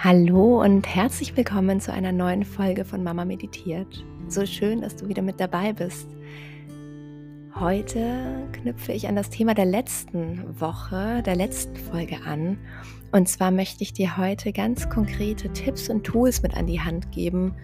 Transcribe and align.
Hallo 0.00 0.62
und 0.62 0.86
herzlich 0.86 1.36
willkommen 1.36 1.80
zu 1.80 1.92
einer 1.92 2.12
neuen 2.12 2.44
Folge 2.44 2.84
von 2.84 3.02
Mama 3.02 3.24
Meditiert. 3.24 4.04
So 4.28 4.46
schön, 4.46 4.80
dass 4.80 4.94
du 4.94 5.08
wieder 5.08 5.22
mit 5.22 5.40
dabei 5.40 5.72
bist. 5.72 6.06
Heute 7.56 8.46
knüpfe 8.52 8.92
ich 8.92 9.08
an 9.08 9.16
das 9.16 9.28
Thema 9.28 9.54
der 9.54 9.64
letzten 9.64 10.60
Woche, 10.60 11.20
der 11.26 11.34
letzten 11.34 11.74
Folge 11.74 12.18
an. 12.24 12.58
Und 13.10 13.28
zwar 13.28 13.50
möchte 13.50 13.82
ich 13.82 13.92
dir 13.92 14.16
heute 14.16 14.52
ganz 14.52 14.88
konkrete 14.88 15.52
Tipps 15.52 15.88
und 15.88 16.04
Tools 16.04 16.42
mit 16.42 16.56
an 16.56 16.68
die 16.68 16.80
Hand 16.80 17.10
geben, 17.10 17.56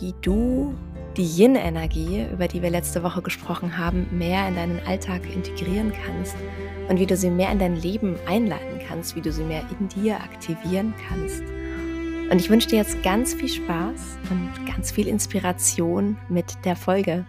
wie 0.00 0.12
du 0.22 0.74
die 1.16 1.40
Yin-Energie, 1.40 2.26
über 2.32 2.48
die 2.48 2.62
wir 2.62 2.70
letzte 2.70 3.04
Woche 3.04 3.22
gesprochen 3.22 3.78
haben, 3.78 4.08
mehr 4.10 4.48
in 4.48 4.56
deinen 4.56 4.80
Alltag 4.88 5.22
integrieren 5.32 5.92
kannst 6.04 6.34
und 6.88 6.98
wie 6.98 7.06
du 7.06 7.16
sie 7.16 7.30
mehr 7.30 7.52
in 7.52 7.60
dein 7.60 7.76
Leben 7.76 8.16
einladen 8.26 8.80
kannst, 8.88 9.14
wie 9.14 9.22
du 9.22 9.30
sie 9.30 9.44
mehr 9.44 9.62
in 9.78 9.88
dir 9.88 10.16
aktivieren 10.16 10.92
kannst. 11.08 11.44
Und 12.30 12.40
ich 12.40 12.50
wünsche 12.50 12.68
dir 12.68 12.78
jetzt 12.78 13.02
ganz 13.04 13.34
viel 13.34 13.48
Spaß 13.48 14.18
und 14.30 14.66
ganz 14.66 14.90
viel 14.90 15.06
Inspiration 15.06 16.18
mit 16.28 16.46
der 16.64 16.74
Folge. 16.74 17.24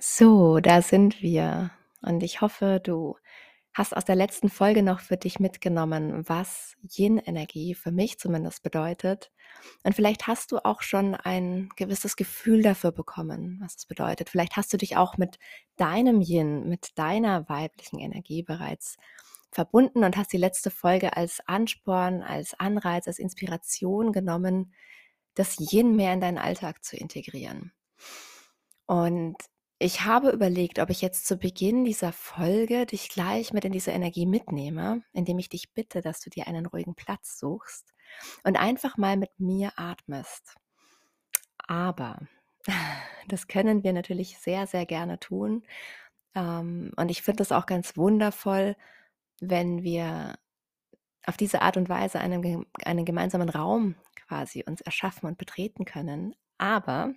So, 0.00 0.60
da 0.60 0.80
sind 0.80 1.20
wir. 1.20 1.70
Und 2.00 2.22
ich 2.22 2.40
hoffe, 2.40 2.80
du 2.82 3.16
hast 3.78 3.96
aus 3.96 4.04
der 4.04 4.16
letzten 4.16 4.50
Folge 4.50 4.82
noch 4.82 4.98
für 4.98 5.16
dich 5.16 5.38
mitgenommen, 5.38 6.28
was 6.28 6.74
Yin-Energie 6.82 7.74
für 7.74 7.92
mich 7.92 8.18
zumindest 8.18 8.64
bedeutet. 8.64 9.30
Und 9.84 9.94
vielleicht 9.94 10.26
hast 10.26 10.50
du 10.50 10.58
auch 10.58 10.82
schon 10.82 11.14
ein 11.14 11.68
gewisses 11.76 12.16
Gefühl 12.16 12.62
dafür 12.62 12.90
bekommen, 12.90 13.58
was 13.62 13.76
es 13.76 13.86
bedeutet. 13.86 14.30
Vielleicht 14.30 14.56
hast 14.56 14.72
du 14.72 14.76
dich 14.76 14.96
auch 14.96 15.16
mit 15.16 15.38
deinem 15.76 16.20
Yin, 16.20 16.68
mit 16.68 16.98
deiner 16.98 17.48
weiblichen 17.48 18.00
Energie 18.00 18.42
bereits 18.42 18.96
verbunden 19.52 20.02
und 20.02 20.16
hast 20.16 20.32
die 20.32 20.38
letzte 20.38 20.72
Folge 20.72 21.16
als 21.16 21.40
Ansporn, 21.46 22.22
als 22.22 22.58
Anreiz, 22.58 23.06
als 23.06 23.20
Inspiration 23.20 24.12
genommen, 24.12 24.74
das 25.34 25.56
Yin 25.72 25.94
mehr 25.94 26.12
in 26.12 26.20
deinen 26.20 26.38
Alltag 26.38 26.84
zu 26.84 26.96
integrieren. 26.96 27.72
Und 28.86 29.36
ich 29.78 30.04
habe 30.04 30.30
überlegt, 30.30 30.80
ob 30.80 30.90
ich 30.90 31.00
jetzt 31.02 31.26
zu 31.26 31.36
Beginn 31.36 31.84
dieser 31.84 32.12
Folge 32.12 32.84
dich 32.84 33.08
gleich 33.08 33.52
mit 33.52 33.64
in 33.64 33.72
diese 33.72 33.92
Energie 33.92 34.26
mitnehme, 34.26 35.02
indem 35.12 35.38
ich 35.38 35.48
dich 35.48 35.72
bitte, 35.72 36.00
dass 36.00 36.20
du 36.20 36.30
dir 36.30 36.48
einen 36.48 36.66
ruhigen 36.66 36.96
Platz 36.96 37.38
suchst 37.38 37.94
und 38.42 38.56
einfach 38.56 38.96
mal 38.96 39.16
mit 39.16 39.38
mir 39.38 39.72
atmest. 39.76 40.56
Aber 41.68 42.18
das 43.28 43.46
können 43.46 43.84
wir 43.84 43.92
natürlich 43.92 44.38
sehr, 44.38 44.66
sehr 44.66 44.84
gerne 44.84 45.20
tun. 45.20 45.64
Ähm, 46.34 46.92
und 46.96 47.10
ich 47.10 47.22
finde 47.22 47.44
es 47.44 47.52
auch 47.52 47.66
ganz 47.66 47.96
wundervoll, 47.96 48.74
wenn 49.40 49.84
wir 49.84 50.38
auf 51.24 51.36
diese 51.36 51.62
Art 51.62 51.76
und 51.76 51.88
Weise 51.88 52.18
einen, 52.18 52.66
einen 52.84 53.04
gemeinsamen 53.04 53.48
Raum 53.48 53.94
quasi 54.26 54.64
uns 54.66 54.80
erschaffen 54.80 55.28
und 55.28 55.38
betreten 55.38 55.84
können. 55.84 56.34
Aber 56.56 57.14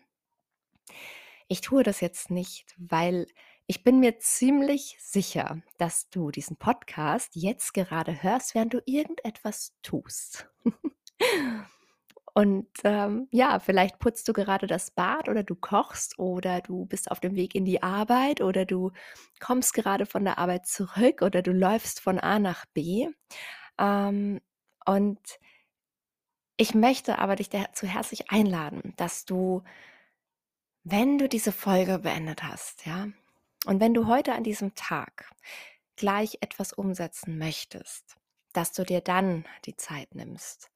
ich 1.52 1.60
tue 1.60 1.84
das 1.84 2.00
jetzt 2.00 2.32
nicht, 2.32 2.74
weil 2.78 3.28
ich 3.68 3.84
bin 3.84 4.00
mir 4.00 4.20
ziemlich 4.20 4.96
sicher, 5.02 5.62
dass 5.78 6.10
du 6.10 6.32
diesen 6.32 6.56
Podcast 6.56 7.32
jetzt 7.36 7.74
gerade 7.74 8.24
hörst, 8.24 8.56
während 8.56 8.74
du 8.74 8.82
irgendetwas 8.86 9.76
tust. 9.82 10.50
Und 12.34 12.70
ähm, 12.86 13.28
ja, 13.32 13.60
vielleicht 13.60 14.00
putzt 14.00 14.30
du 14.30 14.32
gerade 14.34 14.66
das 14.66 14.92
Bad 14.92 15.28
oder 15.28 15.44
du 15.44 15.56
kochst 15.56 16.18
oder 16.18 16.62
du 16.62 16.86
bist 16.86 17.12
auf 17.12 17.20
dem 17.20 17.36
Weg 17.36 17.54
in 17.54 17.66
die 17.66 17.84
Arbeit 17.84 18.40
oder 18.40 18.64
du 18.64 18.94
kommst 19.42 19.73
gerade 19.73 20.06
von 20.06 20.23
der 20.23 20.38
Arbeit 20.38 20.67
zurück 20.67 21.22
oder 21.22 21.42
du 21.42 21.52
läufst 21.52 22.00
von 22.00 22.17
A 22.17 22.40
nach 22.40 22.66
B. 22.67 23.10
Ähm, 23.78 24.40
und 24.86 25.20
ich 26.56 26.73
möchte 26.73 27.20
aber 27.20 27.36
dich 27.36 27.50
dazu 27.50 27.88
herzlich 27.88 28.32
einladen, 28.32 28.94
dass 28.95 29.26
du 29.26 29.64
wenn 30.83 31.17
du 31.17 31.30
diese 31.30 31.52
Folge 31.52 31.99
beendet 31.99 32.43
hast, 32.43 32.86
ja, 32.86 33.08
und 33.65 33.80
wenn 33.80 33.93
du 33.93 34.08
heute 34.08 34.33
an 34.33 34.43
diesem 34.43 34.73
Tag 34.73 35.30
gleich 35.95 36.37
etwas 36.42 36.73
umsetzen 36.73 37.37
möchtest, 37.37 38.17
dass 38.53 38.73
du 38.73 38.83
dir 38.83 39.02
dann 39.02 39.45
die 39.65 39.75
Zeit 39.75 40.15
nimmst, 40.15 40.71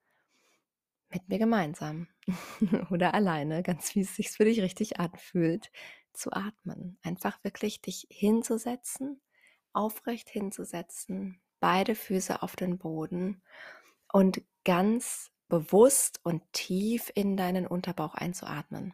mit 1.09 1.27
mir 1.29 1.39
gemeinsam 1.39 2.07
oder 2.91 3.13
alleine, 3.13 3.63
ganz 3.63 3.95
wie 3.95 4.01
es 4.01 4.15
sich 4.15 4.29
für 4.29 4.45
dich 4.45 4.61
richtig 4.61 4.99
anfühlt, 4.99 5.71
zu 6.13 6.31
atmen. 6.31 6.97
Einfach 7.01 7.43
wirklich 7.43 7.81
dich 7.81 8.07
hinzusetzen, 8.09 9.21
aufrecht 9.73 10.29
hinzusetzen, 10.29 11.41
beide 11.59 11.95
Füße 11.95 12.41
auf 12.41 12.55
den 12.55 12.77
Boden 12.77 13.41
und 14.11 14.41
ganz 14.63 15.31
bewusst 15.47 16.19
und 16.23 16.41
tief 16.53 17.11
in 17.15 17.37
deinen 17.37 17.67
Unterbauch 17.67 18.15
einzuatmen. 18.15 18.93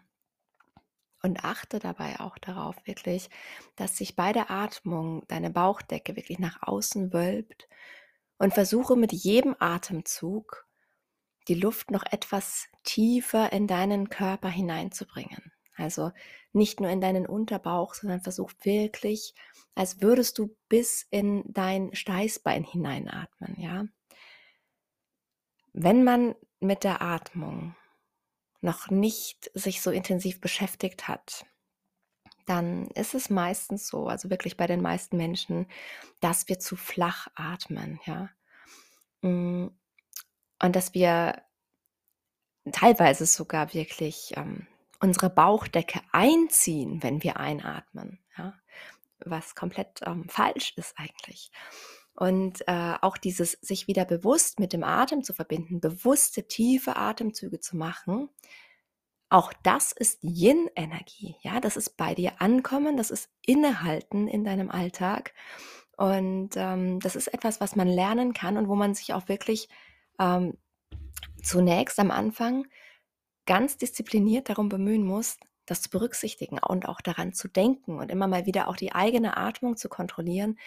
Und 1.23 1.43
achte 1.43 1.77
dabei 1.79 2.19
auch 2.19 2.37
darauf 2.39 2.75
wirklich, 2.85 3.29
dass 3.75 3.97
sich 3.97 4.15
bei 4.15 4.33
der 4.33 4.49
Atmung 4.49 5.23
deine 5.27 5.51
Bauchdecke 5.51 6.15
wirklich 6.15 6.39
nach 6.39 6.63
außen 6.63 7.13
wölbt 7.13 7.67
und 8.37 8.53
versuche 8.55 8.95
mit 8.95 9.11
jedem 9.11 9.55
Atemzug 9.59 10.65
die 11.47 11.53
Luft 11.53 11.91
noch 11.91 12.03
etwas 12.09 12.67
tiefer 12.83 13.51
in 13.53 13.67
deinen 13.67 14.09
Körper 14.09 14.49
hineinzubringen. 14.49 15.51
Also 15.75 16.11
nicht 16.53 16.79
nur 16.79 16.89
in 16.89 17.01
deinen 17.01 17.25
Unterbauch, 17.25 17.93
sondern 17.93 18.21
versuch 18.21 18.51
wirklich, 18.63 19.33
als 19.75 20.01
würdest 20.01 20.37
du 20.37 20.55
bis 20.69 21.07
in 21.09 21.43
dein 21.47 21.93
Steißbein 21.93 22.63
hineinatmen, 22.63 23.55
ja? 23.59 23.85
Wenn 25.73 26.03
man 26.03 26.35
mit 26.59 26.83
der 26.83 27.01
Atmung 27.01 27.75
noch 28.61 28.89
nicht 28.89 29.51
sich 29.53 29.81
so 29.81 29.91
intensiv 29.91 30.39
beschäftigt 30.39 31.07
hat, 31.07 31.45
dann 32.45 32.87
ist 32.91 33.13
es 33.13 33.29
meistens 33.29 33.87
so, 33.87 34.07
also 34.07 34.29
wirklich 34.29 34.57
bei 34.57 34.67
den 34.67 34.81
meisten 34.81 35.17
Menschen, 35.17 35.67
dass 36.19 36.47
wir 36.47 36.59
zu 36.59 36.75
flach 36.75 37.27
atmen, 37.35 37.99
ja. 38.05 38.29
Mm, 39.21 39.67
und 40.61 40.75
dass 40.75 40.93
wir 40.93 41.41
teilweise 42.71 43.25
sogar 43.25 43.73
wirklich 43.73 44.33
ähm, 44.37 44.67
unsere 44.99 45.29
Bauchdecke 45.29 46.01
einziehen, 46.11 47.01
wenn 47.03 47.23
wir 47.23 47.37
einatmen, 47.37 48.19
ja. 48.37 48.53
Was 49.23 49.53
komplett 49.53 50.01
ähm, 50.03 50.27
falsch 50.29 50.73
ist 50.77 50.97
eigentlich. 50.97 51.51
Und 52.13 52.67
äh, 52.67 52.95
auch 53.01 53.17
dieses 53.17 53.53
sich 53.61 53.87
wieder 53.87 54.05
bewusst 54.05 54.59
mit 54.59 54.73
dem 54.73 54.83
Atem 54.83 55.23
zu 55.23 55.33
verbinden, 55.33 55.79
bewusste, 55.79 56.47
tiefe 56.47 56.95
Atemzüge 56.95 57.59
zu 57.59 57.77
machen, 57.77 58.29
auch 59.31 59.53
das 59.63 59.93
ist 59.93 60.21
Yin-Energie. 60.23 61.37
Ja, 61.41 61.61
das 61.61 61.77
ist 61.77 61.95
bei 61.95 62.13
dir 62.13 62.41
ankommen, 62.41 62.97
das 62.97 63.11
ist 63.11 63.29
innehalten 63.45 64.27
in 64.27 64.43
deinem 64.43 64.69
Alltag. 64.69 65.33
Und 65.95 66.49
ähm, 66.57 66.99
das 66.99 67.15
ist 67.15 67.27
etwas, 67.27 67.61
was 67.61 67.77
man 67.77 67.87
lernen 67.87 68.33
kann 68.33 68.57
und 68.57 68.67
wo 68.67 68.75
man 68.75 68.93
sich 68.93 69.13
auch 69.13 69.29
wirklich 69.29 69.69
ähm, 70.19 70.57
zunächst 71.41 71.97
am 71.99 72.11
Anfang 72.11 72.67
ganz 73.45 73.77
diszipliniert 73.77 74.49
darum 74.49 74.67
bemühen 74.67 75.05
muss, 75.05 75.37
das 75.65 75.81
zu 75.81 75.89
berücksichtigen 75.89 76.59
und 76.59 76.89
auch 76.89 76.99
daran 76.99 77.33
zu 77.33 77.47
denken 77.47 77.99
und 77.99 78.11
immer 78.11 78.27
mal 78.27 78.45
wieder 78.45 78.67
auch 78.67 78.75
die 78.75 78.91
eigene 78.91 79.37
Atmung 79.37 79.77
zu 79.77 79.87
kontrollieren, 79.87 80.59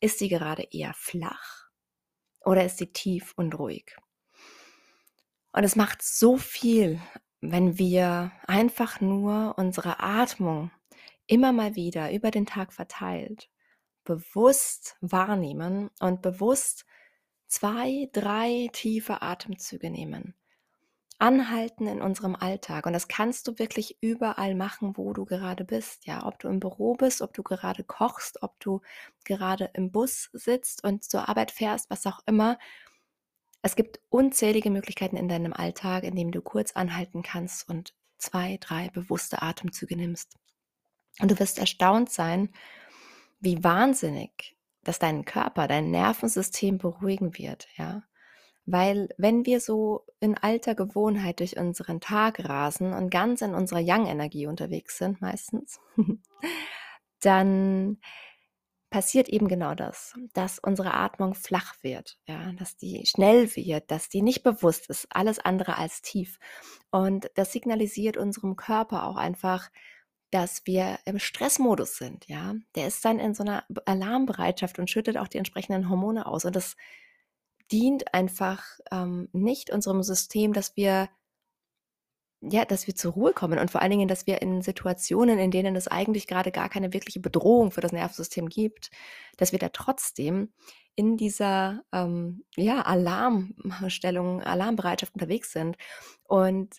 ist 0.00 0.18
sie 0.18 0.28
gerade 0.28 0.66
eher 0.70 0.94
flach 0.94 1.68
oder 2.44 2.64
ist 2.64 2.78
sie 2.78 2.92
tief 2.92 3.32
und 3.36 3.58
ruhig? 3.58 3.96
Und 5.52 5.64
es 5.64 5.76
macht 5.76 6.02
so 6.02 6.36
viel, 6.36 7.00
wenn 7.40 7.78
wir 7.78 8.32
einfach 8.46 9.00
nur 9.00 9.56
unsere 9.58 10.00
Atmung 10.00 10.70
immer 11.26 11.52
mal 11.52 11.74
wieder 11.74 12.12
über 12.12 12.30
den 12.30 12.46
Tag 12.46 12.72
verteilt 12.72 13.48
bewusst 14.08 14.96
wahrnehmen 15.02 15.90
und 16.00 16.22
bewusst 16.22 16.86
zwei, 17.46 18.08
drei 18.14 18.70
tiefe 18.72 19.20
Atemzüge 19.20 19.90
nehmen 19.90 20.34
anhalten 21.18 21.86
in 21.86 22.00
unserem 22.00 22.36
Alltag. 22.36 22.86
Und 22.86 22.92
das 22.92 23.08
kannst 23.08 23.48
du 23.48 23.58
wirklich 23.58 23.98
überall 24.00 24.54
machen, 24.54 24.96
wo 24.96 25.12
du 25.12 25.24
gerade 25.24 25.64
bist. 25.64 26.06
Ja, 26.06 26.24
ob 26.26 26.38
du 26.38 26.48
im 26.48 26.60
Büro 26.60 26.94
bist, 26.94 27.22
ob 27.22 27.34
du 27.34 27.42
gerade 27.42 27.84
kochst, 27.84 28.42
ob 28.42 28.58
du 28.60 28.80
gerade 29.24 29.70
im 29.74 29.90
Bus 29.90 30.30
sitzt 30.32 30.84
und 30.84 31.04
zur 31.04 31.28
Arbeit 31.28 31.50
fährst, 31.50 31.90
was 31.90 32.06
auch 32.06 32.20
immer. 32.26 32.58
Es 33.62 33.74
gibt 33.74 34.00
unzählige 34.08 34.70
Möglichkeiten 34.70 35.16
in 35.16 35.28
deinem 35.28 35.52
Alltag, 35.52 36.04
in 36.04 36.14
dem 36.14 36.30
du 36.30 36.40
kurz 36.40 36.72
anhalten 36.72 37.22
kannst 37.22 37.68
und 37.68 37.94
zwei, 38.18 38.56
drei 38.60 38.88
bewusste 38.90 39.42
Atemzüge 39.42 39.96
nimmst. 39.96 40.36
Und 41.20 41.30
du 41.30 41.38
wirst 41.40 41.58
erstaunt 41.58 42.10
sein, 42.10 42.50
wie 43.40 43.62
wahnsinnig 43.64 44.56
das 44.84 44.98
deinen 44.98 45.24
Körper, 45.24 45.66
dein 45.66 45.90
Nervensystem 45.90 46.78
beruhigen 46.78 47.36
wird, 47.36 47.68
ja. 47.76 48.04
Weil 48.70 49.08
wenn 49.16 49.46
wir 49.46 49.60
so 49.60 50.04
in 50.20 50.36
alter 50.36 50.74
Gewohnheit 50.74 51.40
durch 51.40 51.56
unseren 51.56 52.00
Tag 52.00 52.46
rasen 52.46 52.92
und 52.92 53.08
ganz 53.08 53.40
in 53.40 53.54
unserer 53.54 53.80
Yang-Energie 53.80 54.46
unterwegs 54.46 54.98
sind 54.98 55.22
meistens, 55.22 55.80
dann 57.22 57.98
passiert 58.90 59.30
eben 59.30 59.48
genau 59.48 59.74
das, 59.74 60.14
dass 60.34 60.58
unsere 60.58 60.92
Atmung 60.92 61.34
flach 61.34 61.76
wird, 61.80 62.18
ja, 62.26 62.52
dass 62.58 62.76
die 62.76 63.06
schnell 63.06 63.54
wird, 63.56 63.90
dass 63.90 64.10
die 64.10 64.20
nicht 64.20 64.42
bewusst 64.42 64.90
ist, 64.90 65.06
alles 65.08 65.38
andere 65.38 65.78
als 65.78 66.02
tief. 66.02 66.38
Und 66.90 67.30
das 67.36 67.52
signalisiert 67.52 68.18
unserem 68.18 68.54
Körper 68.56 69.04
auch 69.04 69.16
einfach, 69.16 69.70
dass 70.30 70.66
wir 70.66 70.98
im 71.06 71.18
Stressmodus 71.18 71.96
sind, 71.96 72.28
ja. 72.28 72.54
Der 72.74 72.86
ist 72.86 73.02
dann 73.02 73.18
in 73.18 73.32
so 73.32 73.44
einer 73.44 73.64
Alarmbereitschaft 73.86 74.78
und 74.78 74.90
schüttet 74.90 75.16
auch 75.16 75.28
die 75.28 75.38
entsprechenden 75.38 75.88
Hormone 75.88 76.26
aus. 76.26 76.44
Und 76.44 76.54
das 76.54 76.76
dient 77.70 78.14
einfach 78.14 78.64
ähm, 78.90 79.28
nicht 79.32 79.70
unserem 79.70 80.02
System, 80.02 80.52
dass 80.52 80.76
wir 80.76 81.08
ja, 82.40 82.64
dass 82.64 82.86
wir 82.86 82.94
zur 82.94 83.14
Ruhe 83.14 83.32
kommen 83.32 83.58
und 83.58 83.70
vor 83.70 83.82
allen 83.82 83.90
Dingen, 83.90 84.06
dass 84.06 84.28
wir 84.28 84.40
in 84.42 84.62
Situationen, 84.62 85.40
in 85.40 85.50
denen 85.50 85.74
es 85.74 85.88
eigentlich 85.88 86.28
gerade 86.28 86.52
gar 86.52 86.68
keine 86.68 86.92
wirkliche 86.92 87.18
Bedrohung 87.18 87.72
für 87.72 87.80
das 87.80 87.90
Nervensystem 87.90 88.48
gibt, 88.48 88.90
dass 89.36 89.50
wir 89.50 89.58
da 89.58 89.70
trotzdem 89.70 90.52
in 90.94 91.16
dieser 91.16 91.84
ähm, 91.92 92.44
ja, 92.56 92.82
Alarmstellung, 92.82 94.42
Alarmbereitschaft 94.42 95.14
unterwegs 95.14 95.52
sind. 95.52 95.76
Und 96.24 96.76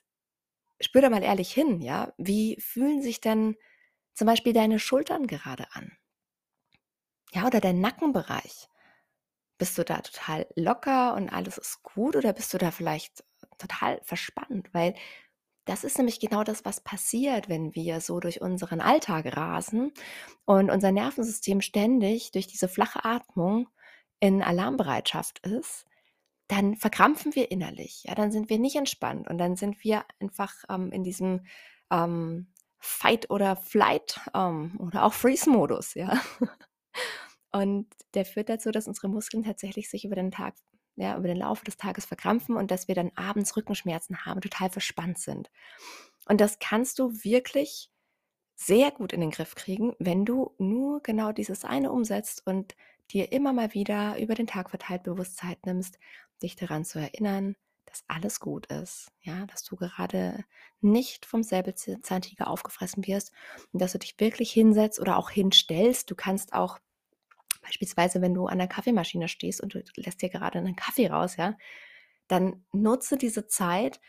spür 0.81 1.01
da 1.01 1.09
mal 1.09 1.23
ehrlich 1.23 1.53
hin, 1.53 1.81
ja, 1.81 2.13
wie 2.17 2.59
fühlen 2.59 3.01
sich 3.01 3.21
denn 3.21 3.55
zum 4.13 4.27
Beispiel 4.27 4.53
deine 4.53 4.79
Schultern 4.79 5.27
gerade 5.27 5.67
an? 5.71 5.91
Ja, 7.31 7.47
oder 7.47 7.61
dein 7.61 7.79
Nackenbereich? 7.79 8.67
Bist 9.59 9.77
du 9.77 9.83
da 9.85 9.99
total 9.99 10.47
locker 10.55 11.13
und 11.13 11.29
alles 11.29 11.59
ist 11.59 11.83
gut 11.83 12.15
oder 12.15 12.33
bist 12.33 12.51
du 12.53 12.57
da 12.57 12.71
vielleicht 12.71 13.23
total 13.59 14.01
verspannt? 14.03 14.73
Weil 14.73 14.95
das 15.65 15.83
ist 15.83 15.97
nämlich 15.99 16.19
genau 16.19 16.43
das, 16.43 16.65
was 16.65 16.81
passiert, 16.81 17.47
wenn 17.47 17.75
wir 17.75 18.01
so 18.01 18.19
durch 18.19 18.41
unseren 18.41 18.81
Alltag 18.81 19.37
rasen 19.37 19.91
und 20.45 20.71
unser 20.71 20.91
Nervensystem 20.91 21.61
ständig 21.61 22.31
durch 22.31 22.47
diese 22.47 22.67
flache 22.67 23.05
Atmung 23.05 23.69
in 24.19 24.41
Alarmbereitschaft 24.41 25.45
ist, 25.45 25.85
dann 26.47 26.75
verkrampfen 26.75 27.35
wir 27.35 27.51
innerlich. 27.51 28.05
Ja, 28.05 28.15
dann 28.15 28.31
sind 28.31 28.49
wir 28.49 28.57
nicht 28.57 28.77
entspannt 28.77 29.29
und 29.29 29.37
dann 29.37 29.55
sind 29.55 29.83
wir 29.83 30.05
einfach 30.19 30.55
ähm, 30.69 30.91
in 30.91 31.03
diesem 31.03 31.45
ähm, 31.91 32.47
Fight- 32.79 33.29
oder 33.29 33.55
Flight 33.55 34.19
ähm, 34.33 34.79
oder 34.79 35.03
auch 35.03 35.13
Freeze-Modus. 35.13 35.93
Ja. 35.93 36.19
Und 37.51 37.87
der 38.13 38.25
führt 38.25 38.49
dazu, 38.49 38.71
dass 38.71 38.87
unsere 38.87 39.09
Muskeln 39.09 39.43
tatsächlich 39.43 39.89
sich 39.89 40.05
über 40.05 40.15
den 40.15 40.31
Tag 40.31 40.55
ja, 40.99 41.17
über 41.17 41.27
den 41.27 41.37
Laufe 41.37 41.63
des 41.63 41.77
Tages 41.77 42.05
verkrampfen 42.05 42.57
und 42.57 42.71
dass 42.71 42.87
wir 42.87 42.95
dann 42.95 43.11
abends 43.15 43.55
Rückenschmerzen 43.55 44.25
haben, 44.25 44.41
total 44.41 44.69
verspannt 44.69 45.17
sind. 45.17 45.49
Und 46.27 46.41
das 46.41 46.59
kannst 46.59 46.99
du 46.99 47.23
wirklich 47.23 47.89
sehr 48.55 48.91
gut 48.91 49.13
in 49.13 49.21
den 49.21 49.31
Griff 49.31 49.55
kriegen, 49.55 49.95
wenn 49.99 50.25
du 50.25 50.53
nur 50.57 51.01
genau 51.01 51.31
dieses 51.31 51.63
eine 51.63 51.91
umsetzt 51.91 52.45
und 52.45 52.75
dir 53.11 53.31
immer 53.31 53.53
mal 53.53 53.73
wieder 53.73 54.19
über 54.19 54.35
den 54.35 54.47
Tag 54.47 54.69
verteilt 54.69 55.03
Bewusstsein 55.03 55.55
nimmst, 55.65 55.97
dich 56.43 56.57
daran 56.57 56.83
zu 56.83 56.99
erinnern, 56.99 57.55
dass 57.85 58.03
alles 58.07 58.41
gut 58.41 58.67
ist, 58.67 59.11
ja, 59.21 59.45
dass 59.47 59.63
du 59.63 59.77
gerade 59.77 60.43
nicht 60.81 61.25
vom 61.25 61.41
Säbelzahntiger 61.41 62.47
aufgefressen 62.47 63.07
wirst 63.07 63.31
und 63.71 63.81
dass 63.81 63.93
du 63.93 63.99
dich 63.99 64.19
wirklich 64.19 64.51
hinsetzt 64.51 64.99
oder 64.99 65.17
auch 65.17 65.29
hinstellst. 65.29 66.11
Du 66.11 66.15
kannst 66.15 66.53
auch 66.53 66.79
Beispielsweise, 67.69 68.19
wenn 68.21 68.33
du 68.33 68.47
an 68.47 68.57
der 68.57 68.67
Kaffeemaschine 68.67 69.27
stehst 69.27 69.61
und 69.61 69.75
du 69.75 69.83
lässt 69.95 70.23
dir 70.23 70.29
gerade 70.29 70.57
einen 70.57 70.75
Kaffee 70.75 71.07
raus, 71.07 71.37
ja, 71.37 71.55
dann 72.27 72.65
nutze 72.71 73.15
diese 73.15 73.45
Zeit 73.45 73.99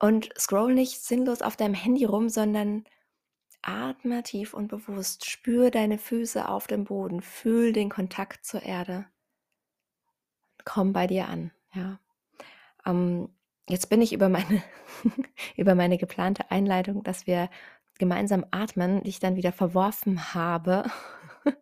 und 0.00 0.30
scroll 0.36 0.74
nicht 0.74 1.02
sinnlos 1.02 1.40
auf 1.40 1.56
deinem 1.56 1.74
Handy 1.74 2.04
rum, 2.04 2.28
sondern 2.28 2.84
atme 3.62 4.24
tief 4.24 4.54
und 4.54 4.68
bewusst. 4.68 5.24
Spür 5.24 5.70
deine 5.70 5.98
Füße 5.98 6.48
auf 6.48 6.66
dem 6.66 6.84
Boden, 6.84 7.22
fühl 7.22 7.72
den 7.72 7.90
Kontakt 7.90 8.44
zur 8.44 8.62
Erde. 8.62 9.06
Komm 10.64 10.92
bei 10.92 11.06
dir 11.06 11.28
an, 11.28 11.52
ja. 11.74 12.00
Ähm, 12.84 13.28
jetzt 13.68 13.88
bin 13.88 14.02
ich 14.02 14.12
über 14.12 14.28
meine, 14.28 14.64
über 15.56 15.76
meine 15.76 15.96
geplante 15.96 16.50
Einleitung, 16.50 17.04
dass 17.04 17.28
wir 17.28 17.50
gemeinsam 17.98 18.44
atmen, 18.50 19.04
die 19.04 19.10
ich 19.10 19.20
dann 19.20 19.36
wieder 19.36 19.52
verworfen 19.52 20.34
habe 20.34 20.90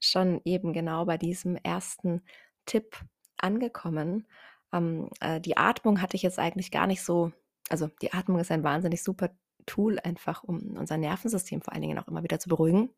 schon 0.00 0.40
eben 0.44 0.72
genau 0.72 1.04
bei 1.04 1.18
diesem 1.18 1.56
ersten 1.56 2.22
Tipp 2.66 2.96
angekommen. 3.38 4.26
Ähm, 4.72 5.10
äh, 5.20 5.40
die 5.40 5.56
Atmung 5.56 6.00
hatte 6.00 6.16
ich 6.16 6.22
jetzt 6.22 6.38
eigentlich 6.38 6.70
gar 6.70 6.86
nicht 6.86 7.02
so, 7.02 7.32
also 7.68 7.88
die 8.02 8.12
Atmung 8.12 8.38
ist 8.38 8.50
ein 8.50 8.64
wahnsinnig 8.64 9.02
super 9.02 9.30
Tool, 9.66 9.98
einfach 9.98 10.44
um 10.44 10.76
unser 10.76 10.96
Nervensystem 10.96 11.60
vor 11.60 11.72
allen 11.72 11.82
Dingen 11.82 11.98
auch 11.98 12.08
immer 12.08 12.22
wieder 12.22 12.38
zu 12.38 12.48
beruhigen. 12.48 12.90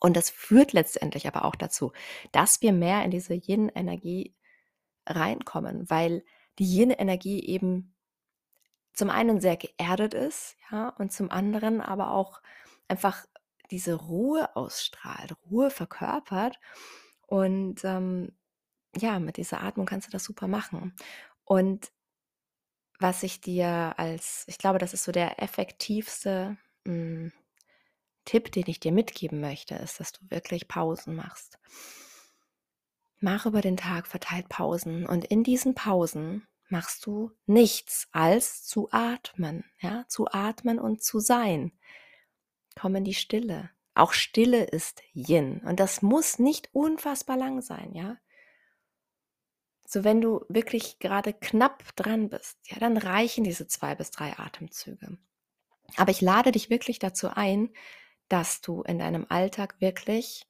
Und 0.00 0.16
das 0.16 0.30
führt 0.30 0.72
letztendlich 0.72 1.26
aber 1.26 1.44
auch 1.44 1.54
dazu, 1.54 1.92
dass 2.32 2.62
wir 2.62 2.72
mehr 2.72 3.04
in 3.04 3.10
diese 3.10 3.34
Yin-Energie 3.34 4.34
reinkommen, 5.06 5.88
weil 5.88 6.24
die 6.58 6.64
Yin-Energie 6.64 7.44
eben 7.46 7.94
zum 8.92 9.10
einen 9.10 9.40
sehr 9.40 9.56
geerdet 9.56 10.14
ist, 10.14 10.56
ja, 10.70 10.90
und 10.90 11.12
zum 11.12 11.30
anderen 11.30 11.80
aber 11.80 12.12
auch 12.12 12.40
einfach 12.88 13.26
diese 13.70 13.94
Ruhe 13.94 14.54
ausstrahlt, 14.56 15.34
Ruhe 15.50 15.70
verkörpert. 15.70 16.58
Und 17.26 17.84
ähm, 17.84 18.32
ja, 18.96 19.18
mit 19.18 19.36
dieser 19.36 19.62
Atmung 19.62 19.86
kannst 19.86 20.08
du 20.08 20.12
das 20.12 20.24
super 20.24 20.48
machen. 20.48 20.94
Und 21.44 21.90
was 22.98 23.22
ich 23.22 23.40
dir 23.40 23.94
als, 23.96 24.44
ich 24.46 24.58
glaube, 24.58 24.78
das 24.78 24.94
ist 24.94 25.04
so 25.04 25.12
der 25.12 25.42
effektivste 25.42 26.56
mh, 26.84 26.92
hm, 26.92 27.32
Tipp, 28.24 28.52
den 28.52 28.64
ich 28.68 28.80
dir 28.80 28.92
mitgeben 28.92 29.40
möchte, 29.40 29.74
ist, 29.74 30.00
dass 30.00 30.12
du 30.12 30.20
wirklich 30.30 30.66
Pausen 30.66 31.14
machst. 31.14 31.58
Mach 33.20 33.44
über 33.44 33.60
den 33.60 33.76
Tag 33.76 34.06
verteilt 34.06 34.48
Pausen 34.48 35.06
und 35.06 35.26
in 35.26 35.44
diesen 35.44 35.74
Pausen 35.74 36.46
machst 36.70 37.04
du 37.04 37.32
nichts 37.44 38.08
als 38.12 38.64
zu 38.64 38.88
atmen, 38.90 39.64
ja, 39.80 40.06
zu 40.08 40.26
atmen 40.30 40.78
und 40.78 41.02
zu 41.02 41.20
sein 41.20 41.72
komm 42.74 42.96
in 42.96 43.04
die 43.04 43.14
Stille. 43.14 43.70
Auch 43.94 44.12
Stille 44.12 44.64
ist 44.64 45.02
Yin. 45.12 45.60
Und 45.64 45.80
das 45.80 46.02
muss 46.02 46.38
nicht 46.38 46.68
unfassbar 46.72 47.36
lang 47.36 47.62
sein, 47.62 47.92
ja. 47.94 48.16
So, 49.86 50.02
wenn 50.02 50.20
du 50.20 50.44
wirklich 50.48 50.98
gerade 50.98 51.32
knapp 51.32 51.94
dran 51.94 52.28
bist, 52.28 52.58
ja, 52.64 52.78
dann 52.78 52.96
reichen 52.96 53.44
diese 53.44 53.68
zwei 53.68 53.94
bis 53.94 54.10
drei 54.10 54.36
Atemzüge. 54.38 55.18
Aber 55.96 56.10
ich 56.10 56.20
lade 56.20 56.52
dich 56.52 56.70
wirklich 56.70 56.98
dazu 56.98 57.28
ein, 57.28 57.70
dass 58.28 58.60
du 58.60 58.82
in 58.82 58.98
deinem 58.98 59.26
Alltag 59.28 59.80
wirklich 59.80 60.46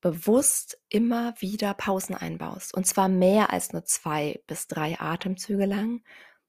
bewusst 0.00 0.80
immer 0.88 1.34
wieder 1.38 1.74
Pausen 1.74 2.16
einbaust. 2.16 2.74
Und 2.74 2.86
zwar 2.86 3.08
mehr 3.08 3.50
als 3.50 3.72
nur 3.72 3.84
zwei 3.84 4.42
bis 4.46 4.66
drei 4.66 4.98
Atemzüge 4.98 5.66
lang, 5.66 6.02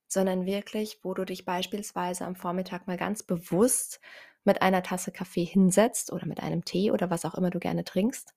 sondern 0.08 0.46
wirklich, 0.46 1.00
wo 1.04 1.14
du 1.14 1.26
dich 1.26 1.46
beispielsweise 1.46 2.26
am 2.26 2.36
Vormittag 2.36 2.88
mal 2.88 2.98
ganz 2.98 3.24
bewusst 3.24 4.00
mit 4.44 4.62
einer 4.62 4.84
Tasse 4.84 5.12
Kaffee 5.12 5.46
hinsetzt 5.46 6.12
oder 6.12 6.26
mit 6.26 6.42
einem 6.42 6.66
Tee 6.66 6.92
oder 6.92 7.10
was 7.10 7.26
auch 7.26 7.36
immer 7.36 7.50
du 7.50 7.60
gerne 7.60 7.84
trinkst 7.84 8.34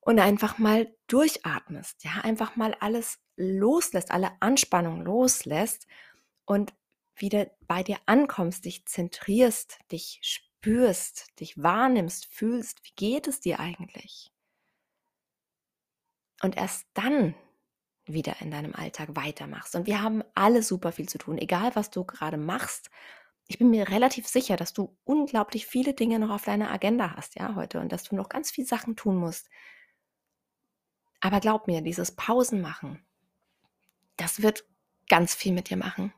und 0.00 0.20
einfach 0.20 0.58
mal 0.58 0.94
durchatmest, 1.08 2.04
ja, 2.04 2.20
einfach 2.22 2.54
mal 2.54 2.74
alles 2.74 3.18
loslässt, 3.36 4.12
alle 4.12 4.30
Anspannung 4.40 5.02
loslässt 5.02 5.86
und 6.44 6.72
wieder 7.16 7.50
bei 7.66 7.82
dir 7.82 7.98
ankommst, 8.06 8.64
dich 8.64 8.86
zentrierst, 8.86 9.78
dich 9.90 10.20
spürst, 10.22 11.40
dich 11.40 11.60
wahrnimmst, 11.60 12.26
fühlst, 12.26 12.84
wie 12.84 12.92
geht 12.94 13.26
es 13.26 13.40
dir 13.40 13.58
eigentlich? 13.58 14.30
Und 16.42 16.56
erst 16.56 16.86
dann 16.94 17.34
wieder 18.04 18.36
in 18.40 18.52
deinem 18.52 18.74
Alltag 18.74 19.08
weitermachst. 19.16 19.74
Und 19.74 19.86
wir 19.86 20.02
haben 20.02 20.22
alle 20.34 20.62
super 20.62 20.92
viel 20.92 21.08
zu 21.08 21.18
tun, 21.18 21.38
egal 21.38 21.74
was 21.74 21.90
du 21.90 22.04
gerade 22.04 22.36
machst 22.36 22.90
ich 23.48 23.58
bin 23.58 23.70
mir 23.70 23.88
relativ 23.88 24.26
sicher, 24.26 24.56
dass 24.56 24.72
du 24.72 24.96
unglaublich 25.04 25.66
viele 25.66 25.94
Dinge 25.94 26.18
noch 26.18 26.30
auf 26.30 26.44
deiner 26.44 26.70
Agenda 26.70 27.14
hast, 27.16 27.36
ja, 27.36 27.54
heute 27.54 27.80
und 27.80 27.92
dass 27.92 28.02
du 28.02 28.16
noch 28.16 28.28
ganz 28.28 28.50
viele 28.50 28.66
Sachen 28.66 28.96
tun 28.96 29.16
musst. 29.16 29.48
Aber 31.20 31.40
glaub 31.40 31.66
mir, 31.66 31.80
dieses 31.80 32.14
Pausen 32.14 32.60
machen, 32.60 33.04
das 34.16 34.42
wird 34.42 34.64
ganz 35.08 35.34
viel 35.34 35.52
mit 35.52 35.70
dir 35.70 35.76
machen. 35.76 36.12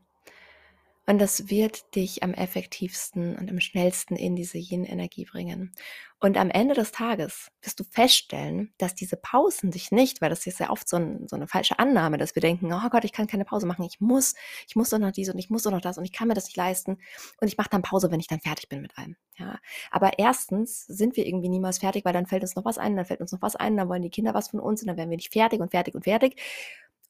Und 1.09 1.19
das 1.21 1.49
wird 1.49 1.95
dich 1.97 2.23
am 2.23 2.35
effektivsten 2.35 3.35
und 3.39 3.51
am 3.51 3.61
schnellsten 3.61 4.15
in 4.15 4.37
diese 4.37 4.59
Yin-Energie 4.59 5.25
bringen. 5.25 5.73
Und 6.21 6.37
am 6.37 6.51
Ende 6.51 6.75
des 6.75 6.93
Tages 6.93 7.51
wirst 7.63 7.81
du 7.81 7.85
feststellen, 7.85 8.75
dass 8.77 8.95
diese 8.95 9.17
Pausen 9.17 9.71
dich 9.71 9.91
nicht, 9.91 10.21
weil 10.21 10.29
das 10.29 10.47
ist 10.47 10.61
ja 10.61 10.69
oft 10.69 10.87
so, 10.87 10.99
ein, 10.99 11.27
so, 11.27 11.37
eine 11.37 11.47
falsche 11.49 11.79
Annahme, 11.79 12.19
dass 12.19 12.35
wir 12.35 12.43
denken, 12.43 12.71
oh 12.75 12.89
Gott, 12.91 13.05
ich 13.05 13.13
kann 13.13 13.27
keine 13.27 13.47
Pause 13.47 13.67
machen, 13.67 13.85
ich 13.85 14.01
muss, 14.01 14.35
ich 14.67 14.77
muss 14.77 14.91
doch 14.91 14.99
noch 14.99 15.13
dies 15.13 15.31
und 15.31 15.39
ich 15.39 15.49
muss 15.49 15.63
doch 15.63 15.71
noch 15.71 15.81
das 15.81 15.97
und 15.97 16.05
ich 16.05 16.13
kann 16.13 16.29
mir 16.29 16.35
das 16.35 16.45
nicht 16.45 16.59
leisten 16.59 16.99
und 17.41 17.49
ich 17.49 17.57
mache 17.57 17.71
dann 17.71 17.81
Pause, 17.81 18.11
wenn 18.11 18.21
ich 18.21 18.27
dann 18.27 18.41
fertig 18.41 18.69
bin 18.69 18.83
mit 18.83 18.99
allem. 18.99 19.17
Ja, 19.39 19.59
aber 19.91 20.19
erstens 20.19 20.85
sind 20.85 21.17
wir 21.17 21.25
irgendwie 21.27 21.49
niemals 21.49 21.79
fertig, 21.79 22.05
weil 22.05 22.13
dann 22.13 22.27
fällt 22.27 22.43
uns 22.43 22.55
noch 22.55 22.67
was 22.67 22.77
ein, 22.77 22.97
dann 22.97 23.07
fällt 23.07 23.23
uns 23.23 23.33
noch 23.33 23.41
was 23.41 23.57
ein, 23.57 23.79
dann 23.79 23.89
wollen 23.89 24.03
die 24.03 24.11
Kinder 24.11 24.35
was 24.35 24.49
von 24.51 24.61
uns 24.61 24.83
und 24.83 24.89
dann 24.89 24.99
werden 24.99 25.09
wir 25.09 25.17
nicht 25.17 25.33
fertig 25.33 25.61
und 25.61 25.71
fertig 25.71 25.95
und 25.95 26.05
fertig. 26.05 26.39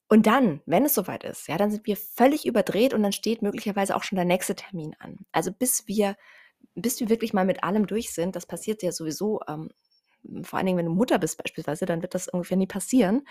Und 0.09 0.27
dann, 0.27 0.63
wenn 0.67 0.85
es 0.87 0.95
soweit 0.95 1.25
ist, 1.25 1.49
ja, 1.49 1.57
dann 1.59 1.71
sind 1.71 1.87
wir 1.87 1.97
völlig 1.97 2.47
überdreht 2.47 2.95
und 2.95 3.03
dann 3.03 3.13
steht 3.13 3.43
möglicherweise 3.43 3.95
auch 3.95 4.03
schon 4.05 4.17
der 4.17 4.25
nächste 4.25 4.55
Termin 4.55 4.97
an. 4.99 5.19
Also 5.33 5.53
bis 5.53 5.87
wir 5.87 6.17
bis 6.75 7.01
wir 7.01 7.09
wirklich 7.09 7.33
mal 7.33 7.45
mit 7.45 7.65
allem 7.65 7.87
durch 7.87 8.13
sind, 8.13 8.37
das 8.37 8.47
passiert 8.47 8.83
ja 8.83 8.93
sowieso, 8.93 9.41
ähm, 9.49 9.71
vor 10.43 10.59
allen 10.59 10.67
Dingen, 10.67 10.79
wenn 10.79 10.87
du 10.87 10.93
Mutter 10.95 11.19
bist 11.19 11.39
beispielsweise, 11.43 11.87
dann 11.87 12.03
wird 12.03 12.15
das 12.15 12.29
ungefähr 12.29 12.57
nie 12.57 12.67
passieren. 12.67 13.27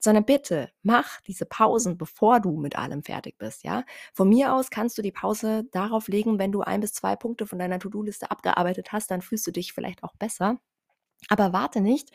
Sondern 0.00 0.24
bitte 0.26 0.70
mach 0.82 1.20
diese 1.22 1.46
Pausen, 1.46 1.96
bevor 1.96 2.40
du 2.40 2.58
mit 2.58 2.76
allem 2.76 3.02
fertig 3.02 3.38
bist, 3.38 3.64
ja. 3.64 3.84
Von 4.12 4.28
mir 4.28 4.52
aus 4.54 4.70
kannst 4.70 4.98
du 4.98 5.02
die 5.02 5.12
Pause 5.12 5.64
darauf 5.72 6.08
legen, 6.08 6.38
wenn 6.38 6.52
du 6.52 6.60
ein 6.62 6.80
bis 6.80 6.92
zwei 6.92 7.16
Punkte 7.16 7.46
von 7.46 7.58
deiner 7.58 7.78
To-Do-Liste 7.78 8.30
abgearbeitet 8.30 8.92
hast, 8.92 9.10
dann 9.10 9.22
fühlst 9.22 9.46
du 9.46 9.52
dich 9.52 9.72
vielleicht 9.72 10.02
auch 10.04 10.14
besser. 10.16 10.58
Aber 11.28 11.52
warte 11.52 11.80
nicht, 11.80 12.10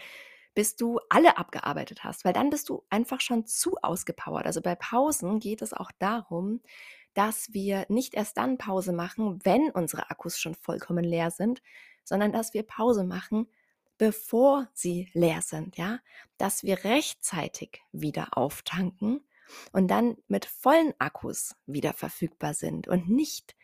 bis 0.60 0.76
du 0.76 1.00
alle 1.08 1.38
abgearbeitet 1.38 2.04
hast, 2.04 2.26
weil 2.26 2.34
dann 2.34 2.50
bist 2.50 2.68
du 2.68 2.84
einfach 2.90 3.22
schon 3.22 3.46
zu 3.46 3.78
ausgepowert. 3.82 4.46
Also 4.46 4.60
bei 4.60 4.76
Pausen 4.76 5.40
geht 5.40 5.62
es 5.62 5.72
auch 5.72 5.90
darum, 6.00 6.60
dass 7.14 7.54
wir 7.54 7.86
nicht 7.88 8.14
erst 8.14 8.36
dann 8.36 8.58
Pause 8.58 8.92
machen, 8.92 9.40
wenn 9.46 9.72
unsere 9.72 10.10
Akkus 10.10 10.38
schon 10.38 10.56
vollkommen 10.56 11.06
leer 11.06 11.32
sind, 11.32 11.62
sondern 12.04 12.34
dass 12.34 12.54
wir 12.54 12.64
Pause 12.64 13.06
machen, 13.06 13.48
bevor 13.98 14.68
sie 14.74 15.10
leer 15.14 15.42
sind, 15.42 15.78
ja, 15.78 16.00
dass 16.38 16.66
wir 16.66 16.84
rechtzeitig 16.84 17.82
wieder 17.94 18.38
auftanken 18.38 19.22
und 19.72 19.88
dann 19.88 20.18
mit 20.28 20.44
vollen 20.46 20.94
Akkus 21.00 21.56
wieder 21.68 21.94
verfügbar 21.94 22.54
sind 22.54 22.90
und 22.90 23.08
nicht 23.08 23.56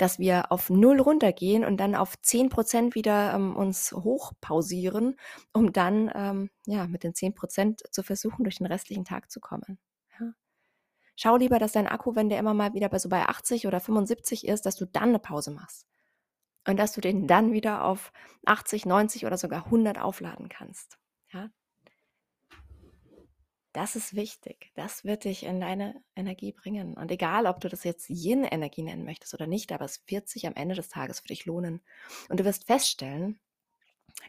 dass 0.00 0.18
wir 0.18 0.50
auf 0.50 0.70
null 0.70 1.00
runtergehen 1.00 1.64
und 1.64 1.76
dann 1.76 1.94
auf 1.94 2.20
zehn 2.20 2.48
Prozent 2.48 2.94
wieder 2.94 3.34
ähm, 3.34 3.56
uns 3.56 3.92
hochpausieren, 3.92 5.16
um 5.52 5.72
dann 5.72 6.10
ähm, 6.14 6.50
ja 6.66 6.86
mit 6.86 7.04
den 7.04 7.14
zehn 7.14 7.34
Prozent 7.34 7.82
zu 7.90 8.02
versuchen, 8.02 8.44
durch 8.44 8.58
den 8.58 8.66
restlichen 8.66 9.04
Tag 9.04 9.30
zu 9.30 9.40
kommen. 9.40 9.78
Ja. 10.18 10.32
Schau 11.16 11.36
lieber, 11.36 11.58
dass 11.58 11.72
dein 11.72 11.86
Akku, 11.86 12.14
wenn 12.14 12.28
der 12.28 12.38
immer 12.38 12.54
mal 12.54 12.72
wieder 12.74 12.88
bei 12.88 12.98
so 12.98 13.08
bei 13.08 13.26
80 13.26 13.66
oder 13.66 13.80
75 13.80 14.46
ist, 14.46 14.64
dass 14.64 14.76
du 14.76 14.86
dann 14.86 15.10
eine 15.10 15.18
Pause 15.18 15.50
machst. 15.50 15.86
Und 16.66 16.78
dass 16.78 16.92
du 16.92 17.00
den 17.00 17.26
dann 17.26 17.52
wieder 17.52 17.84
auf 17.84 18.12
80, 18.46 18.86
90 18.86 19.26
oder 19.26 19.38
sogar 19.38 19.64
100 19.66 19.98
aufladen 19.98 20.48
kannst. 20.48 20.99
Das 23.72 23.94
ist 23.94 24.16
wichtig. 24.16 24.72
Das 24.74 25.04
wird 25.04 25.24
dich 25.24 25.44
in 25.44 25.60
deine 25.60 26.02
Energie 26.16 26.52
bringen. 26.52 26.94
Und 26.94 27.10
egal, 27.12 27.46
ob 27.46 27.60
du 27.60 27.68
das 27.68 27.84
jetzt 27.84 28.10
Yin-Energie 28.10 28.82
nennen 28.82 29.04
möchtest 29.04 29.32
oder 29.34 29.46
nicht, 29.46 29.70
aber 29.70 29.84
es 29.84 30.02
wird 30.08 30.28
sich 30.28 30.46
am 30.46 30.54
Ende 30.54 30.74
des 30.74 30.88
Tages 30.88 31.20
für 31.20 31.28
dich 31.28 31.46
lohnen. 31.46 31.80
Und 32.28 32.40
du 32.40 32.44
wirst 32.44 32.66
feststellen, 32.66 33.38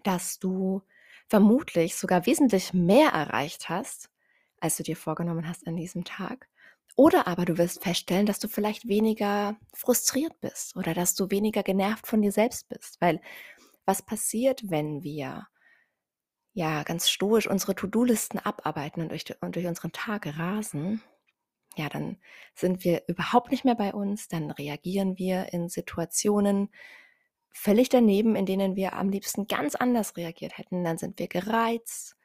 dass 0.03 0.37
du 0.37 0.83
vermutlich 1.27 1.95
sogar 1.95 2.25
wesentlich 2.27 2.73
mehr 2.73 3.09
erreicht 3.09 3.69
hast, 3.69 4.11
als 4.59 4.77
du 4.77 4.83
dir 4.83 4.95
vorgenommen 4.95 5.47
hast 5.47 5.65
an 5.65 5.75
diesem 5.75 6.03
Tag. 6.03 6.47
Oder 6.95 7.25
aber 7.25 7.45
du 7.45 7.57
wirst 7.57 7.81
feststellen, 7.81 8.25
dass 8.25 8.37
du 8.37 8.47
vielleicht 8.47 8.87
weniger 8.87 9.57
frustriert 9.73 10.39
bist 10.41 10.75
oder 10.75 10.93
dass 10.93 11.15
du 11.15 11.31
weniger 11.31 11.63
genervt 11.63 12.05
von 12.05 12.21
dir 12.21 12.31
selbst 12.31 12.69
bist. 12.69 12.99
Weil 13.01 13.21
was 13.85 14.03
passiert, 14.03 14.69
wenn 14.69 15.01
wir 15.01 15.47
ja, 16.53 16.83
ganz 16.83 17.09
stoisch 17.09 17.47
unsere 17.47 17.75
To-Do-Listen 17.75 18.39
abarbeiten 18.39 19.01
und 19.01 19.09
durch, 19.09 19.25
und 19.41 19.55
durch 19.55 19.67
unseren 19.67 19.91
Tag 19.91 20.27
rasen, 20.37 21.01
ja, 21.77 21.87
dann 21.87 22.17
sind 22.53 22.83
wir 22.83 23.03
überhaupt 23.07 23.51
nicht 23.51 23.63
mehr 23.63 23.75
bei 23.75 23.93
uns, 23.93 24.27
dann 24.27 24.51
reagieren 24.51 25.17
wir 25.17 25.53
in 25.53 25.69
Situationen 25.69 26.69
völlig 27.53 27.89
daneben, 27.89 28.35
in 28.35 28.45
denen 28.45 28.75
wir 28.75 28.93
am 28.93 29.09
liebsten 29.09 29.47
ganz 29.47 29.75
anders 29.75 30.17
reagiert 30.17 30.57
hätten. 30.57 30.83
Dann 30.83 30.97
sind 30.97 31.19
wir 31.19 31.27
gereizt, 31.27 32.17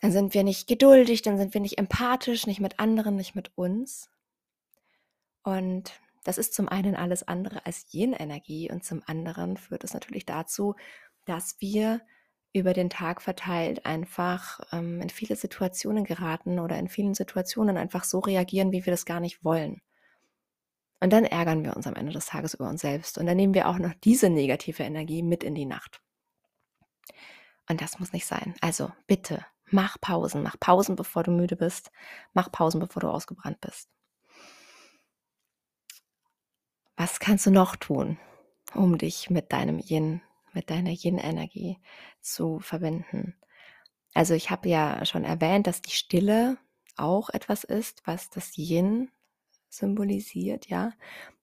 dann 0.00 0.12
sind 0.12 0.34
wir 0.34 0.44
nicht 0.44 0.68
geduldig, 0.68 1.22
dann 1.22 1.38
sind 1.38 1.54
wir 1.54 1.60
nicht 1.60 1.78
empathisch, 1.78 2.46
nicht 2.46 2.60
mit 2.60 2.80
anderen, 2.80 3.16
nicht 3.16 3.34
mit 3.34 3.56
uns. 3.56 4.10
Und 5.42 5.92
das 6.24 6.38
ist 6.38 6.54
zum 6.54 6.68
einen 6.68 6.94
alles 6.94 7.26
andere 7.26 7.64
als 7.64 7.86
Yin-Energie 7.92 8.70
und 8.70 8.84
zum 8.84 9.02
anderen 9.06 9.56
führt 9.56 9.84
es 9.84 9.94
natürlich 9.94 10.26
dazu, 10.26 10.74
dass 11.24 11.56
wir 11.60 12.00
über 12.52 12.72
den 12.72 12.90
Tag 12.90 13.20
verteilt 13.20 13.84
einfach 13.86 14.60
ähm, 14.72 15.00
in 15.00 15.10
viele 15.10 15.36
Situationen 15.36 16.04
geraten 16.04 16.58
oder 16.58 16.78
in 16.78 16.88
vielen 16.88 17.14
Situationen 17.14 17.76
einfach 17.76 18.04
so 18.04 18.18
reagieren, 18.20 18.72
wie 18.72 18.86
wir 18.86 18.90
das 18.90 19.04
gar 19.04 19.20
nicht 19.20 19.44
wollen. 19.44 19.80
Und 21.00 21.12
dann 21.12 21.24
ärgern 21.24 21.62
wir 21.62 21.76
uns 21.76 21.86
am 21.86 21.94
Ende 21.94 22.12
des 22.12 22.26
Tages 22.26 22.54
über 22.54 22.68
uns 22.68 22.80
selbst. 22.80 23.18
Und 23.18 23.26
dann 23.26 23.36
nehmen 23.36 23.54
wir 23.54 23.68
auch 23.68 23.78
noch 23.78 23.94
diese 24.02 24.30
negative 24.30 24.82
Energie 24.82 25.22
mit 25.22 25.44
in 25.44 25.54
die 25.54 25.66
Nacht. 25.66 26.00
Und 27.68 27.80
das 27.80 28.00
muss 28.00 28.12
nicht 28.12 28.26
sein. 28.26 28.54
Also 28.60 28.90
bitte, 29.06 29.44
mach 29.70 30.00
Pausen. 30.00 30.42
Mach 30.42 30.58
Pausen, 30.58 30.96
bevor 30.96 31.22
du 31.22 31.30
müde 31.30 31.54
bist. 31.54 31.92
Mach 32.32 32.50
Pausen, 32.50 32.80
bevor 32.80 33.00
du 33.00 33.08
ausgebrannt 33.08 33.60
bist. 33.60 33.88
Was 36.96 37.20
kannst 37.20 37.46
du 37.46 37.52
noch 37.52 37.76
tun, 37.76 38.18
um 38.74 38.98
dich 38.98 39.30
mit 39.30 39.52
deinem 39.52 39.78
Yin 39.78 40.20
mit 40.52 40.70
deiner 40.70 40.90
Yin-Energie 40.90 41.78
zu 42.20 42.60
verbinden. 42.60 43.34
Also 44.14 44.34
ich 44.34 44.50
habe 44.50 44.68
ja 44.68 45.04
schon 45.04 45.24
erwähnt, 45.24 45.66
dass 45.66 45.82
die 45.82 45.90
Stille 45.90 46.58
auch 46.96 47.30
etwas 47.30 47.64
ist, 47.64 48.02
was 48.06 48.30
das 48.30 48.56
Yin 48.56 49.10
symbolisiert, 49.68 50.68
ja. 50.68 50.92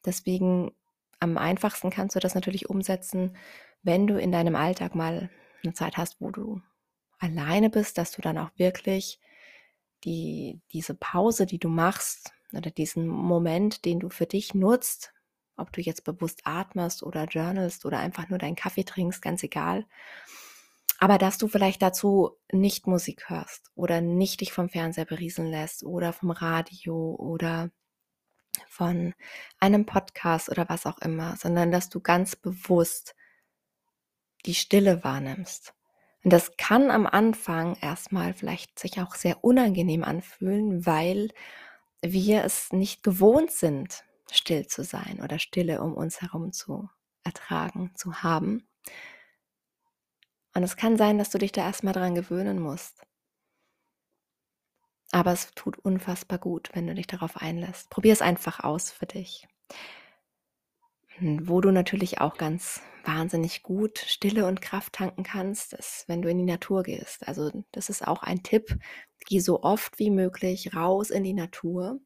Deswegen 0.06 0.72
am 1.20 1.38
einfachsten 1.38 1.90
kannst 1.90 2.16
du 2.16 2.20
das 2.20 2.36
natürlich 2.36 2.70
umsetzen, 2.70 3.38
wenn 3.84 4.08
du 4.08 4.20
in 4.20 4.32
deinem 4.32 4.56
Alltag 4.56 4.96
mal 4.96 5.30
eine 5.64 5.74
Zeit 5.74 5.98
hast, 5.98 6.20
wo 6.20 6.32
du 6.32 6.62
alleine 7.20 7.70
bist, 7.70 7.98
dass 7.98 8.12
du 8.12 8.22
dann 8.22 8.38
auch 8.38 8.52
wirklich 8.58 9.20
die, 10.04 10.60
diese 10.74 10.94
Pause, 10.96 11.46
die 11.46 11.60
du 11.60 11.70
machst, 11.70 12.34
oder 12.54 12.72
diesen 12.72 13.08
Moment, 13.08 13.86
den 13.86 14.00
du 14.00 14.10
für 14.10 14.26
dich 14.26 14.54
nutzt, 14.54 15.14
ob 15.58 15.72
du 15.72 15.82
jetzt 15.82 16.04
bewusst 16.04 16.42
atmest 16.46 17.04
oder 17.04 17.26
journalst 17.26 17.86
oder 17.86 18.00
einfach 18.00 18.30
nur 18.30 18.40
deinen 18.40 18.56
Kaffee 18.56 18.84
trinkst, 18.84 19.22
ganz 19.22 19.44
egal. 19.44 19.86
Aber 21.00 21.18
dass 21.18 21.38
du 21.38 21.48
vielleicht 21.48 21.82
dazu 21.82 22.38
nicht 22.52 22.88
Musik 22.88 23.30
hörst 23.30 23.72
oder 23.76 24.02
nicht 24.02 24.42
dich 24.42 24.54
vom 24.54 24.70
Fernseher 24.70 25.06
berieseln 25.06 25.50
lässt 25.50 25.84
oder 25.84 26.14
vom 26.14 26.32
Radio 26.32 27.16
oder 27.16 27.70
von 28.68 29.14
einem 29.60 29.86
Podcast 29.86 30.50
oder 30.50 30.70
was 30.70 30.86
auch 30.86 30.98
immer, 31.00 31.36
sondern 31.36 31.72
dass 31.72 31.90
du 31.90 32.00
ganz 32.00 32.36
bewusst 32.36 33.16
die 34.46 34.56
Stille 34.56 35.04
wahrnimmst. 35.04 35.74
Und 36.24 36.32
das 36.32 36.58
kann 36.58 36.90
am 36.90 37.06
Anfang 37.06 37.78
erstmal 37.82 38.34
vielleicht 38.34 38.80
sich 38.80 39.00
auch 39.00 39.16
sehr 39.16 39.44
unangenehm 39.44 40.04
anfühlen, 40.04 40.86
weil 40.86 41.30
wir 42.02 42.44
es 42.44 42.72
nicht 42.72 43.04
gewohnt 43.04 43.52
sind, 43.52 44.04
still 44.32 44.68
zu 44.68 44.84
sein 44.84 45.22
oder 45.24 45.40
Stille 45.40 45.82
um 45.82 45.94
uns 45.94 46.22
herum 46.22 46.52
zu 46.52 46.90
ertragen, 47.24 47.92
zu 47.96 48.24
haben. 48.24 48.68
Und 50.54 50.64
es 50.64 50.78
kann 50.78 50.98
sein, 50.98 51.18
dass 51.18 51.30
du 51.30 51.38
dich 51.38 51.52
da 51.52 51.66
erstmal 51.66 51.94
dran 51.94 52.16
gewöhnen 52.16 52.60
musst. 52.60 53.06
Aber 55.12 55.32
es 55.32 55.52
tut 55.56 55.78
unfassbar 55.80 56.40
gut, 56.40 56.70
wenn 56.74 56.88
du 56.88 56.96
dich 56.96 57.08
darauf 57.08 57.38
einlässt. 57.38 57.90
Probier 57.90 58.14
es 58.14 58.22
einfach 58.22 58.62
aus 58.62 58.92
für 58.92 59.06
dich. 59.06 59.48
Wo 61.20 61.62
du 61.62 61.72
natürlich 61.72 62.20
auch 62.20 62.38
ganz 62.38 62.82
wahnsinnig 63.06 63.64
gut 63.64 64.00
Stille 64.00 64.46
und 64.46 64.62
Kraft 64.62 64.94
tanken 64.94 65.24
kannst, 65.24 65.74
ist, 65.74 66.04
wenn 66.08 66.22
du 66.22 66.30
in 66.30 66.38
die 66.38 66.44
Natur 66.44 66.84
gehst. 66.84 67.28
Also 67.28 67.52
das 67.72 67.90
ist 67.90 68.06
auch 68.06 68.24
ein 68.24 68.44
Tipp. 68.44 68.78
Geh 69.28 69.40
so 69.40 69.64
oft 69.64 70.00
wie 70.00 70.10
möglich 70.10 70.76
raus 70.76 71.10
in 71.10 71.24
die 71.24 71.34
Natur 71.34 72.00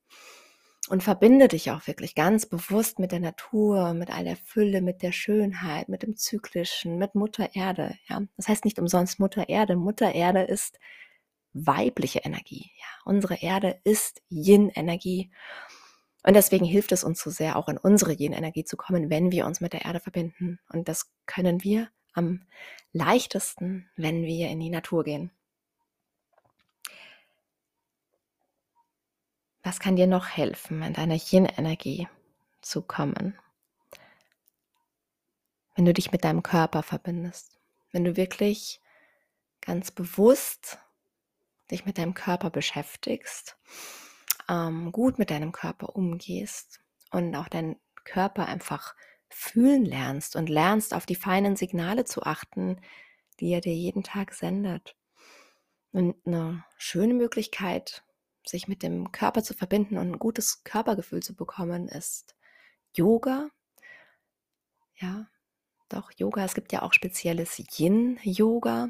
und 0.89 1.03
verbinde 1.03 1.47
dich 1.47 1.71
auch 1.71 1.85
wirklich 1.87 2.15
ganz 2.15 2.45
bewusst 2.45 2.99
mit 2.99 3.11
der 3.11 3.19
Natur, 3.19 3.93
mit 3.93 4.09
all 4.09 4.23
der 4.23 4.35
Fülle, 4.35 4.81
mit 4.81 5.01
der 5.03 5.11
Schönheit, 5.11 5.87
mit 5.87 6.03
dem 6.03 6.17
Zyklischen, 6.17 6.97
mit 6.97 7.15
Mutter 7.15 7.49
Erde. 7.53 7.95
Ja, 8.07 8.21
das 8.37 8.47
heißt 8.47 8.65
nicht 8.65 8.79
umsonst 8.79 9.19
Mutter 9.19 9.49
Erde. 9.49 9.75
Mutter 9.75 10.13
Erde 10.13 10.41
ist 10.41 10.79
weibliche 11.53 12.19
Energie. 12.19 12.71
Ja, 12.79 12.87
unsere 13.05 13.41
Erde 13.41 13.79
ist 13.83 14.21
Yin-Energie. 14.29 15.31
Und 16.23 16.35
deswegen 16.35 16.65
hilft 16.65 16.91
es 16.91 17.03
uns 17.03 17.21
so 17.21 17.29
sehr, 17.29 17.55
auch 17.55 17.69
in 17.69 17.77
unsere 17.77 18.13
Yin-Energie 18.13 18.65
zu 18.65 18.75
kommen, 18.75 19.09
wenn 19.09 19.31
wir 19.31 19.45
uns 19.45 19.61
mit 19.61 19.73
der 19.73 19.85
Erde 19.85 19.99
verbinden. 19.99 20.59
Und 20.71 20.87
das 20.87 21.11
können 21.25 21.63
wir 21.63 21.89
am 22.13 22.41
leichtesten, 22.91 23.89
wenn 23.95 24.23
wir 24.23 24.49
in 24.49 24.59
die 24.59 24.69
Natur 24.69 25.03
gehen. 25.03 25.31
Was 29.69 29.79
kann 29.79 29.95
dir 29.95 30.07
noch 30.07 30.25
helfen, 30.25 30.81
in 30.81 30.93
deiner 30.93 31.13
Yin-Energie 31.13 32.07
zu 32.59 32.81
kommen? 32.81 33.37
Wenn 35.75 35.85
du 35.85 35.93
dich 35.93 36.11
mit 36.11 36.23
deinem 36.23 36.41
Körper 36.41 36.81
verbindest, 36.81 37.59
wenn 37.91 38.03
du 38.03 38.17
wirklich 38.17 38.81
ganz 39.61 39.91
bewusst 39.91 40.79
dich 41.69 41.85
mit 41.85 41.99
deinem 41.99 42.15
Körper 42.15 42.49
beschäftigst, 42.49 43.57
ähm, 44.49 44.91
gut 44.91 45.19
mit 45.19 45.29
deinem 45.29 45.51
Körper 45.51 45.95
umgehst 45.95 46.79
und 47.11 47.35
auch 47.35 47.47
deinen 47.47 47.75
Körper 48.05 48.47
einfach 48.47 48.95
fühlen 49.29 49.85
lernst 49.85 50.35
und 50.35 50.49
lernst, 50.49 50.95
auf 50.95 51.05
die 51.05 51.13
feinen 51.13 51.55
Signale 51.55 52.05
zu 52.05 52.23
achten, 52.23 52.81
die 53.39 53.51
er 53.51 53.61
dir 53.61 53.75
jeden 53.75 54.01
Tag 54.01 54.33
sendet. 54.33 54.95
Und 55.91 56.15
eine 56.25 56.65
schöne 56.79 57.13
Möglichkeit, 57.13 58.03
sich 58.49 58.67
mit 58.67 58.83
dem 58.83 59.11
Körper 59.11 59.43
zu 59.43 59.53
verbinden 59.53 59.97
und 59.97 60.11
ein 60.11 60.19
gutes 60.19 60.63
Körpergefühl 60.63 61.21
zu 61.21 61.35
bekommen, 61.35 61.87
ist 61.87 62.35
Yoga. 62.93 63.49
Ja, 64.95 65.27
doch 65.87 66.11
Yoga. 66.17 66.43
Es 66.43 66.55
gibt 66.55 66.71
ja 66.71 66.81
auch 66.81 66.93
spezielles 66.93 67.61
Yin-Yoga. 67.77 68.89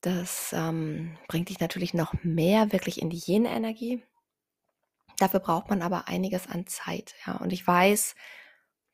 Das 0.00 0.52
ähm, 0.52 1.16
bringt 1.26 1.48
dich 1.48 1.60
natürlich 1.60 1.94
noch 1.94 2.14
mehr 2.22 2.72
wirklich 2.72 3.00
in 3.00 3.10
die 3.10 3.22
Yin-Energie. 3.24 4.04
Dafür 5.18 5.40
braucht 5.40 5.70
man 5.70 5.82
aber 5.82 6.08
einiges 6.08 6.46
an 6.46 6.66
Zeit. 6.66 7.14
Ja. 7.26 7.36
Und 7.36 7.52
ich 7.52 7.66
weiß, 7.66 8.14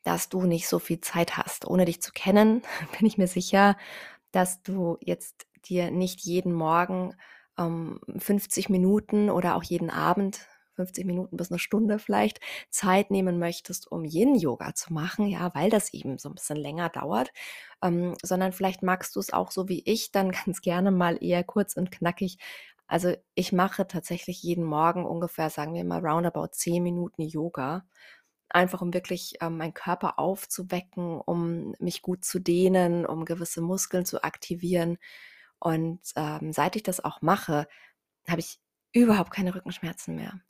dass 0.04 0.28
du 0.28 0.42
nicht 0.42 0.68
so 0.68 0.78
viel 0.78 1.00
Zeit 1.00 1.37
hast. 1.37 1.66
Ohne 1.66 1.84
dich 1.84 2.00
zu 2.00 2.12
kennen, 2.12 2.62
bin 2.99 3.06
ich 3.06 3.18
mir 3.18 3.26
sicher, 3.26 3.76
dass 4.30 4.62
du 4.62 4.99
jetzt 5.00 5.46
dir 5.64 5.90
nicht 5.90 6.20
jeden 6.20 6.52
Morgen 6.52 7.14
ähm, 7.59 8.00
50 8.18 8.68
Minuten 8.68 9.30
oder 9.30 9.56
auch 9.56 9.62
jeden 9.64 9.90
Abend 9.90 10.47
50 10.75 11.04
Minuten 11.04 11.37
bis 11.37 11.50
eine 11.50 11.59
Stunde 11.59 11.99
vielleicht 11.99 12.40
Zeit 12.71 13.11
nehmen 13.11 13.38
möchtest, 13.38 13.90
um 13.92 14.04
Yin-Yoga 14.04 14.75
zu 14.75 14.92
machen, 14.92 15.26
ja, 15.26 15.54
weil 15.54 15.68
das 15.71 15.92
eben 15.92 16.18
so 16.18 16.28
ein 16.30 16.35
bisschen 16.35 16.56
länger 16.56 16.88
dauert, 16.88 17.30
ähm, 17.82 18.14
sondern 18.23 18.52
vielleicht 18.52 18.82
magst 18.82 19.14
du 19.16 19.21
es 19.21 19.32
auch 19.32 19.50
so 19.50 19.68
wie 19.68 19.82
ich, 19.85 20.12
dann 20.12 20.30
ganz 20.47 20.61
gerne 20.62 20.90
mal 20.90 21.18
eher 21.23 21.44
kurz 21.44 21.76
und 21.76 21.90
knackig. 21.92 22.38
Also 22.87 23.14
ich 23.35 23.52
mache 23.52 23.87
tatsächlich 23.87 24.42
jeden 24.42 24.64
Morgen 24.64 25.04
ungefähr, 25.06 25.50
sagen 25.50 25.75
wir 25.75 25.85
mal, 25.85 26.04
roundabout 26.04 26.49
10 26.52 26.82
Minuten 26.82 27.23
Yoga 27.23 27.85
einfach 28.50 28.82
um 28.82 28.92
wirklich 28.94 29.35
ähm, 29.40 29.56
meinen 29.59 29.75
Körper 29.75 30.18
aufzuwecken, 30.18 31.21
um 31.21 31.75
mich 31.78 32.02
gut 32.02 32.25
zu 32.25 32.38
dehnen, 32.38 33.06
um 33.06 33.25
gewisse 33.25 33.62
Muskeln 33.62 34.04
zu 34.04 34.23
aktivieren. 34.25 34.99
Und 35.62 36.00
ähm, 36.16 36.52
seit 36.52 36.75
ich 36.75 36.83
das 36.83 37.04
auch 37.04 37.23
mache, 37.23 37.69
habe 38.28 38.40
ich 38.40 38.59
überhaupt 38.92 39.31
keine 39.31 39.54
Rückenschmerzen 39.54 40.16
mehr. 40.16 40.40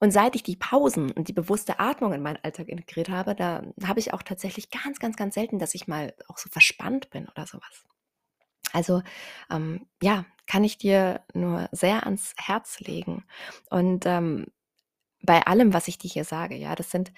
Und 0.00 0.10
seit 0.12 0.34
ich 0.34 0.42
die 0.42 0.56
Pausen 0.56 1.10
und 1.12 1.28
die 1.28 1.32
bewusste 1.32 1.80
Atmung 1.80 2.12
in 2.12 2.22
meinen 2.22 2.38
Alltag 2.42 2.68
integriert 2.68 3.08
habe, 3.08 3.34
da 3.34 3.62
habe 3.84 4.00
ich 4.00 4.12
auch 4.12 4.22
tatsächlich 4.22 4.70
ganz, 4.70 4.98
ganz, 4.98 5.16
ganz 5.16 5.34
selten, 5.34 5.58
dass 5.58 5.74
ich 5.74 5.88
mal 5.88 6.14
auch 6.28 6.36
so 6.36 6.50
verspannt 6.50 7.08
bin 7.10 7.26
oder 7.28 7.46
sowas. 7.46 7.84
Also 8.72 9.02
ähm, 9.50 9.86
ja, 10.02 10.26
kann 10.46 10.62
ich 10.62 10.76
dir 10.76 11.22
nur 11.32 11.68
sehr 11.72 12.04
ans 12.04 12.34
Herz 12.36 12.80
legen. 12.80 13.24
Und 13.70 14.04
ähm, 14.04 14.46
bei 15.22 15.46
allem, 15.46 15.72
was 15.72 15.88
ich 15.88 15.96
dir 15.96 16.10
hier 16.10 16.24
sage, 16.24 16.54
ja, 16.54 16.74
das 16.74 16.90
sind, 16.90 17.12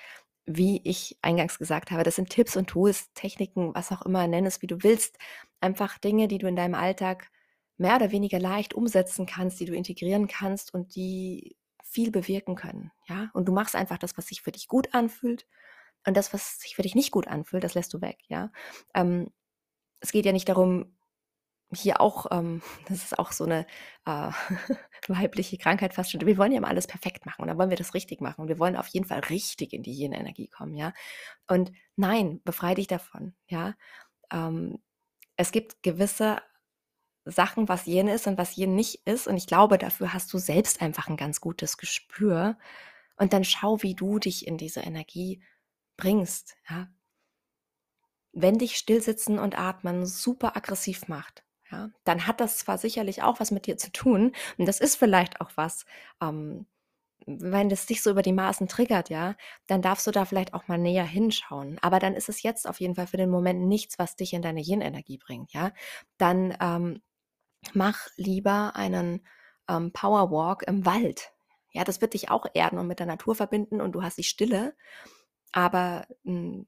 wie 0.47 0.81
ich 0.85 1.19
eingangs 1.23 1.59
gesagt 1.59 1.91
habe, 1.91 2.05
das 2.05 2.17
sind 2.17 2.31
Tipps 2.31 2.57
und 2.57 2.69
Tools, 2.69 3.13
Techniken, 3.15 3.75
was 3.75 3.91
auch 3.91 4.03
immer, 4.03 4.27
nenn 4.29 4.47
es 4.47 4.63
wie 4.63 4.67
du 4.69 4.83
willst, 4.83 5.19
einfach 5.62 5.99
Dinge, 5.99 6.28
die 6.28 6.38
du 6.38 6.47
in 6.47 6.57
deinem 6.57 6.75
Alltag 6.75 7.31
mehr 7.76 7.97
oder 7.97 8.11
weniger 8.11 8.38
leicht 8.38 8.75
umsetzen 8.75 9.26
kannst, 9.26 9.61
die 9.61 9.64
du 9.64 9.75
integrieren 9.75 10.28
kannst 10.28 10.75
und 10.75 10.95
die 10.95 11.57
viel 11.83 12.11
bewirken 12.11 12.54
können. 12.54 12.90
Ja, 13.07 13.31
und 13.35 13.47
du 13.47 13.52
machst 13.52 13.76
einfach 13.76 13.99
das, 13.99 14.16
was 14.16 14.26
sich 14.26 14.42
für 14.42 14.52
dich 14.52 14.69
gut 14.69 14.95
anfühlt 14.95 15.47
und 16.07 16.16
das, 16.16 16.33
was 16.33 16.59
sich 16.61 16.76
für 16.76 16.83
dich 16.83 16.95
nicht 16.95 17.11
gut 17.11 17.28
anfühlt, 17.28 17.64
das 17.64 17.75
lässt 17.75 17.92
du 17.95 18.00
weg. 18.00 18.19
Ja, 18.28 18.50
ähm, 18.95 19.31
es 20.00 20.12
geht 20.12 20.26
ja 20.26 20.33
nicht 20.33 20.49
darum, 20.49 20.97
hier 21.75 22.00
auch, 22.00 22.26
ähm, 22.31 22.62
das 22.88 23.04
ist 23.04 23.19
auch 23.19 23.33
so 23.33 23.45
eine 23.45 23.66
äh, 24.07 24.31
weibliche 25.09 25.59
Krankheit 25.59 25.95
fast 25.95 26.11
schon. 26.11 26.21
Wir 26.26 26.38
wollen 26.38 26.52
ja 26.52 26.59
immer 26.59 26.69
alles 26.69 26.87
perfekt 26.87 27.26
machen 27.26 27.42
und 27.42 27.49
dann 27.49 27.59
wollen 27.59 27.71
wir 27.71 27.76
das 27.76 27.95
richtig 27.95 28.21
machen 28.21 28.42
und 28.42 28.49
wir 28.49 28.59
wollen 28.59 28.76
auf 28.76 28.88
jeden 28.88 29.07
Fall 29.07 29.21
richtig 29.21 29.73
in 29.73 29.83
die 29.83 29.92
Yin-Energie 29.92 30.49
kommen, 30.49 30.75
ja. 30.75 30.92
Und 31.49 31.73
nein, 31.97 32.40
befreie 32.45 32.75
dich 32.76 32.87
davon, 32.87 33.35
ja. 33.47 33.75
Ähm, 34.33 34.78
es 35.37 35.53
gibt 35.53 35.83
gewisse 35.83 36.43
Sachen, 37.25 37.69
was 37.69 37.87
Yin 37.87 38.09
ist 38.09 38.27
und 38.27 38.39
was 38.39 38.57
Yin 38.57 38.75
nicht 38.75 39.07
ist. 39.07 39.27
Und 39.27 39.37
ich 39.37 39.47
glaube, 39.47 39.79
dafür 39.79 40.12
hast 40.12 40.33
du 40.33 40.39
selbst 40.39 40.83
einfach 40.83 41.09
ein 41.09 41.17
ganz 41.17 41.41
gutes 41.41 41.77
Gespür. 41.77 42.59
Und 43.17 43.33
dann 43.33 43.45
schau, 43.45 43.83
wie 43.83 43.95
du 43.95 44.19
dich 44.19 44.47
in 44.47 44.59
diese 44.59 44.81
Energie 44.81 45.43
bringst. 45.97 46.57
Ja? 46.69 46.89
Wenn 48.33 48.59
dich 48.59 48.77
stillsitzen 48.77 49.38
und 49.38 49.59
atmen 49.59 50.07
super 50.07 50.57
aggressiv 50.57 51.09
macht, 51.09 51.45
ja, 51.71 51.90
dann 52.05 52.27
hat 52.27 52.40
das 52.40 52.59
zwar 52.59 52.77
sicherlich 52.77 53.23
auch 53.23 53.40
was 53.40 53.51
mit 53.51 53.66
dir 53.66 53.79
zu 53.79 53.90
tun. 53.92 54.33
Und 54.59 54.66
das 54.66 54.81
ist 54.81 54.97
vielleicht 54.97 55.40
auch 55.40 55.51
was, 55.55 55.87
ähm, 56.21 56.66
wenn 57.27 57.69
das 57.69 57.87
dich 57.87 58.03
so 58.03 58.11
über 58.11 58.23
die 58.23 58.33
Maßen 58.33 58.69
triggert, 58.69 59.11
ja, 59.11 59.35
dann 59.67 59.83
darfst 59.83 60.07
du 60.07 60.11
da 60.11 60.25
vielleicht 60.25 60.55
auch 60.55 60.69
mal 60.69 60.79
näher 60.79 61.05
hinschauen. 61.05 61.79
Aber 61.83 61.99
dann 61.99 62.15
ist 62.15 62.29
es 62.29 62.43
jetzt 62.43 62.69
auf 62.69 62.81
jeden 62.81 62.95
Fall 62.95 63.07
für 63.07 63.17
den 63.17 63.31
Moment 63.31 63.63
nichts, 63.67 63.99
was 63.99 64.17
dich 64.17 64.33
in 64.33 64.43
deine 64.43 64.61
Yin-Energie 64.61 65.19
bringt, 65.19 65.53
ja. 65.53 65.73
Dann 66.19 66.57
ähm, 66.61 67.03
mach 67.75 68.09
lieber 68.17 68.77
einen 68.77 69.27
ähm, 69.69 69.93
Powerwalk 69.93 70.65
im 70.65 70.87
Wald. 70.87 71.33
Ja, 71.73 71.85
das 71.85 72.01
wird 72.01 72.15
dich 72.15 72.31
auch 72.31 72.47
erden 72.55 72.79
und 72.79 72.87
mit 72.87 72.99
der 72.99 73.07
Natur 73.07 73.35
verbinden 73.35 73.81
und 73.81 73.93
du 73.93 74.03
hast 74.03 74.19
die 74.19 74.25
Stille, 74.25 74.77
aber 75.53 76.07
mh, 76.25 76.33
hm, 76.33 76.67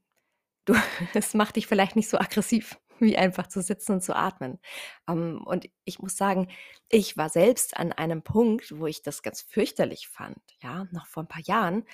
du, 0.65 0.73
es 1.13 1.33
macht 1.33 1.57
dich 1.57 1.67
vielleicht 1.67 1.95
nicht 1.95 2.09
so 2.09 2.17
aggressiv, 2.17 2.79
wie 2.99 3.17
einfach 3.17 3.47
zu 3.47 3.61
sitzen 3.61 3.93
und 3.93 4.01
zu 4.03 4.15
atmen. 4.15 4.59
Ähm, 5.07 5.41
und 5.45 5.69
ich 5.85 5.99
muss 5.99 6.17
sagen, 6.17 6.49
ich 6.89 7.17
war 7.17 7.29
selbst 7.29 7.77
an 7.77 7.91
einem 7.91 8.23
Punkt, 8.23 8.77
wo 8.79 8.87
ich 8.87 9.01
das 9.01 9.21
ganz 9.23 9.41
fürchterlich 9.41 10.07
fand. 10.07 10.37
Ja, 10.61 10.87
noch 10.91 11.07
vor 11.07 11.23
ein 11.23 11.27
paar 11.27 11.43
Jahren 11.43 11.85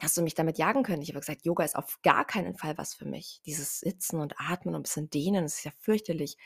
hast 0.00 0.16
du 0.16 0.22
mich 0.22 0.34
damit 0.34 0.56
jagen 0.58 0.82
können. 0.82 1.02
Ich 1.02 1.10
habe 1.10 1.20
gesagt, 1.20 1.44
Yoga 1.44 1.62
ist 1.64 1.76
auf 1.76 2.00
gar 2.02 2.24
keinen 2.24 2.56
Fall 2.56 2.78
was 2.78 2.94
für 2.94 3.04
mich. 3.04 3.42
Dieses 3.44 3.80
Sitzen 3.80 4.18
und 4.20 4.34
Atmen 4.38 4.74
und 4.74 4.80
ein 4.80 4.84
bisschen 4.84 5.10
Dehnen, 5.10 5.44
das 5.44 5.58
ist 5.58 5.64
ja 5.64 5.72
fürchterlich 5.78 6.38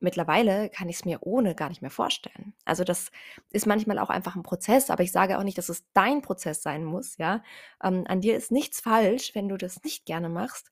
mittlerweile 0.00 0.70
kann 0.70 0.88
ich 0.88 0.96
es 0.96 1.04
mir 1.04 1.18
ohne 1.22 1.54
gar 1.54 1.68
nicht 1.68 1.82
mehr 1.82 1.90
vorstellen. 1.90 2.54
Also 2.64 2.84
das 2.84 3.10
ist 3.50 3.66
manchmal 3.66 3.98
auch 3.98 4.10
einfach 4.10 4.36
ein 4.36 4.42
Prozess, 4.42 4.90
aber 4.90 5.02
ich 5.02 5.12
sage 5.12 5.38
auch 5.38 5.42
nicht, 5.42 5.58
dass 5.58 5.68
es 5.68 5.84
dein 5.92 6.22
Prozess 6.22 6.62
sein 6.62 6.84
muss, 6.84 7.16
ja. 7.18 7.42
Ähm, 7.82 8.04
an 8.06 8.20
dir 8.20 8.36
ist 8.36 8.50
nichts 8.52 8.80
falsch, 8.80 9.34
wenn 9.34 9.48
du 9.48 9.56
das 9.56 9.82
nicht 9.82 10.06
gerne 10.06 10.28
machst. 10.28 10.70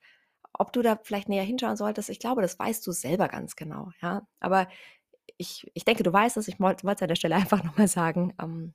Ob 0.59 0.73
du 0.73 0.83
da 0.83 0.99
vielleicht 1.03 1.29
näher 1.29 1.45
hinschauen 1.45 1.77
solltest, 1.77 2.11
ich 2.11 2.19
glaube, 2.21 2.42
das 2.42 2.59
weißt 2.59 2.87
du 2.87 2.92
selber 2.92 3.29
ganz 3.29 3.57
genau, 3.57 3.90
ja. 4.03 4.27
Aber 4.40 4.69
ich, 5.38 5.71
ich 5.75 5.85
denke, 5.85 6.03
du 6.03 6.12
weißt 6.12 6.37
es. 6.38 6.49
Ich 6.49 6.61
wollte 6.61 6.87
es 6.87 7.03
an 7.03 7.09
der 7.09 7.16
Stelle 7.16 7.37
einfach 7.37 7.64
nochmal 7.64 7.88
sagen. 7.88 8.35
Ähm, 8.40 8.75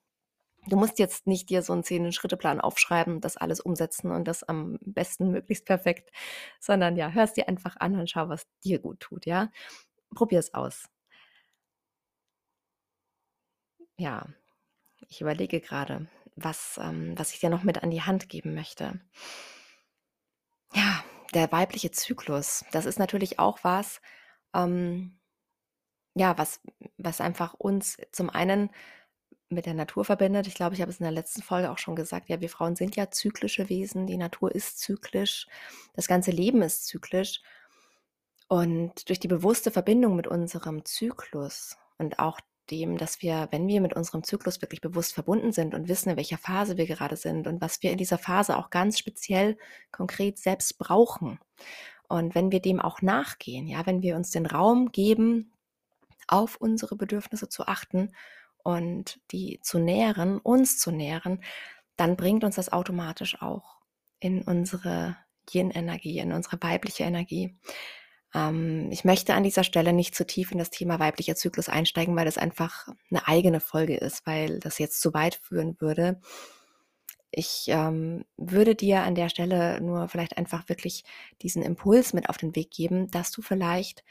du 0.67 0.77
musst 0.77 0.99
jetzt 0.99 1.27
nicht 1.27 1.49
dir 1.49 1.63
so 1.63 1.73
einen 1.73 1.83
zehn-Schritte-Plan 1.83 2.61
aufschreiben, 2.61 3.21
das 3.21 3.37
alles 3.37 3.61
umsetzen 3.61 4.11
und 4.11 4.27
das 4.27 4.43
am 4.43 4.79
besten 4.81 5.31
möglichst 5.31 5.65
perfekt, 5.65 6.11
sondern 6.59 6.95
ja, 6.97 7.09
hörst 7.11 7.37
dir 7.37 7.47
einfach 7.49 7.77
an 7.79 7.99
und 7.99 8.09
schau, 8.09 8.29
was 8.29 8.47
dir 8.63 8.79
gut 8.79 8.99
tut, 9.01 9.25
ja 9.25 9.49
probier 10.15 10.39
es 10.39 10.53
aus. 10.53 10.89
Ja, 13.97 14.25
ich 15.09 15.21
überlege 15.21 15.61
gerade, 15.61 16.07
was, 16.35 16.79
ähm, 16.83 17.13
was 17.17 17.33
ich 17.33 17.39
dir 17.41 17.49
noch 17.51 17.63
mit 17.63 17.83
an 17.83 17.91
die 17.91 18.01
Hand 18.03 18.29
geben 18.29 18.55
möchte. 18.55 19.01
Ja, 20.73 21.03
der 21.33 21.51
weibliche 21.51 21.91
Zyklus, 21.91 22.65
das 22.71 22.85
ist 22.85 22.99
natürlich 22.99 23.39
auch 23.39 23.59
was, 23.63 24.01
ähm, 24.53 25.19
ja, 26.15 26.37
was, 26.37 26.59
was 26.97 27.21
einfach 27.21 27.53
uns 27.53 27.97
zum 28.11 28.29
einen 28.29 28.69
mit 29.49 29.65
der 29.65 29.73
Natur 29.73 30.05
verbindet. 30.05 30.47
Ich 30.47 30.55
glaube, 30.55 30.75
ich 30.75 30.81
habe 30.81 30.91
es 30.91 30.99
in 30.99 31.03
der 31.03 31.11
letzten 31.11 31.41
Folge 31.41 31.71
auch 31.71 31.77
schon 31.77 31.95
gesagt. 31.95 32.29
Ja, 32.29 32.41
wir 32.41 32.49
Frauen 32.49 32.75
sind 32.75 32.95
ja 32.95 33.11
zyklische 33.11 33.69
Wesen. 33.69 34.07
Die 34.07 34.17
Natur 34.17 34.53
ist 34.53 34.79
zyklisch. 34.79 35.47
Das 35.93 36.07
ganze 36.07 36.31
Leben 36.31 36.61
ist 36.61 36.85
zyklisch. 36.85 37.41
Und 38.47 39.09
durch 39.09 39.19
die 39.19 39.27
bewusste 39.27 39.71
Verbindung 39.71 40.15
mit 40.15 40.27
unserem 40.27 40.83
Zyklus 40.85 41.77
und 41.97 42.19
auch 42.19 42.39
dem, 42.71 42.97
dass 42.97 43.21
wir, 43.21 43.47
wenn 43.51 43.67
wir 43.67 43.81
mit 43.81 43.93
unserem 43.93 44.23
Zyklus 44.23 44.61
wirklich 44.61 44.81
bewusst 44.81 45.13
verbunden 45.13 45.51
sind 45.51 45.75
und 45.75 45.89
wissen, 45.89 46.09
in 46.09 46.17
welcher 46.17 46.37
Phase 46.37 46.77
wir 46.77 46.87
gerade 46.87 47.17
sind 47.17 47.47
und 47.47 47.61
was 47.61 47.83
wir 47.83 47.91
in 47.91 47.97
dieser 47.97 48.17
Phase 48.17 48.57
auch 48.57 48.69
ganz 48.69 48.97
speziell 48.97 49.57
konkret 49.91 50.39
selbst 50.39 50.77
brauchen. 50.79 51.39
Und 52.07 52.33
wenn 52.35 52.51
wir 52.51 52.61
dem 52.61 52.79
auch 52.79 53.01
nachgehen, 53.01 53.67
ja, 53.67 53.85
wenn 53.85 54.01
wir 54.01 54.15
uns 54.15 54.31
den 54.31 54.45
Raum 54.45 54.91
geben, 54.91 55.51
auf 56.27 56.55
unsere 56.55 56.95
Bedürfnisse 56.95 57.49
zu 57.49 57.67
achten 57.67 58.13
und 58.63 59.19
die 59.31 59.59
zu 59.61 59.79
nähren, 59.79 60.39
uns 60.39 60.79
zu 60.79 60.91
nähren, 60.91 61.43
dann 61.97 62.15
bringt 62.15 62.43
uns 62.43 62.55
das 62.55 62.71
automatisch 62.71 63.41
auch 63.41 63.79
in 64.19 64.41
unsere 64.43 65.17
Yin-Energie, 65.51 66.19
in 66.19 66.31
unsere 66.31 66.61
weibliche 66.61 67.03
Energie. 67.03 67.57
Ähm, 68.33 68.89
ich 68.91 69.03
möchte 69.03 69.33
an 69.33 69.43
dieser 69.43 69.63
Stelle 69.63 69.93
nicht 69.93 70.15
zu 70.15 70.25
tief 70.25 70.51
in 70.51 70.57
das 70.57 70.69
Thema 70.69 70.99
weiblicher 70.99 71.35
Zyklus 71.35 71.69
einsteigen, 71.69 72.15
weil 72.15 72.25
das 72.25 72.37
einfach 72.37 72.87
eine 73.09 73.27
eigene 73.27 73.59
Folge 73.59 73.97
ist, 73.97 74.25
weil 74.25 74.59
das 74.59 74.79
jetzt 74.79 75.01
zu 75.01 75.13
weit 75.13 75.35
führen 75.35 75.75
würde. 75.79 76.19
Ich 77.31 77.65
ähm, 77.67 78.25
würde 78.37 78.75
dir 78.75 79.03
an 79.03 79.15
der 79.15 79.29
Stelle 79.29 79.79
nur 79.81 80.09
vielleicht 80.09 80.37
einfach 80.37 80.67
wirklich 80.67 81.05
diesen 81.41 81.63
Impuls 81.63 82.13
mit 82.13 82.29
auf 82.29 82.37
den 82.37 82.55
Weg 82.55 82.71
geben, 82.71 83.09
dass 83.09 83.31
du 83.31 83.41
vielleicht 83.41 84.03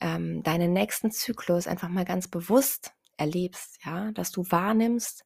ähm, 0.00 0.42
deinen 0.42 0.72
nächsten 0.72 1.10
Zyklus 1.10 1.66
einfach 1.66 1.88
mal 1.88 2.04
ganz 2.04 2.28
bewusst 2.28 2.92
erlebst, 3.16 3.78
ja, 3.84 4.12
dass 4.12 4.30
du 4.30 4.44
wahrnimmst, 4.48 5.24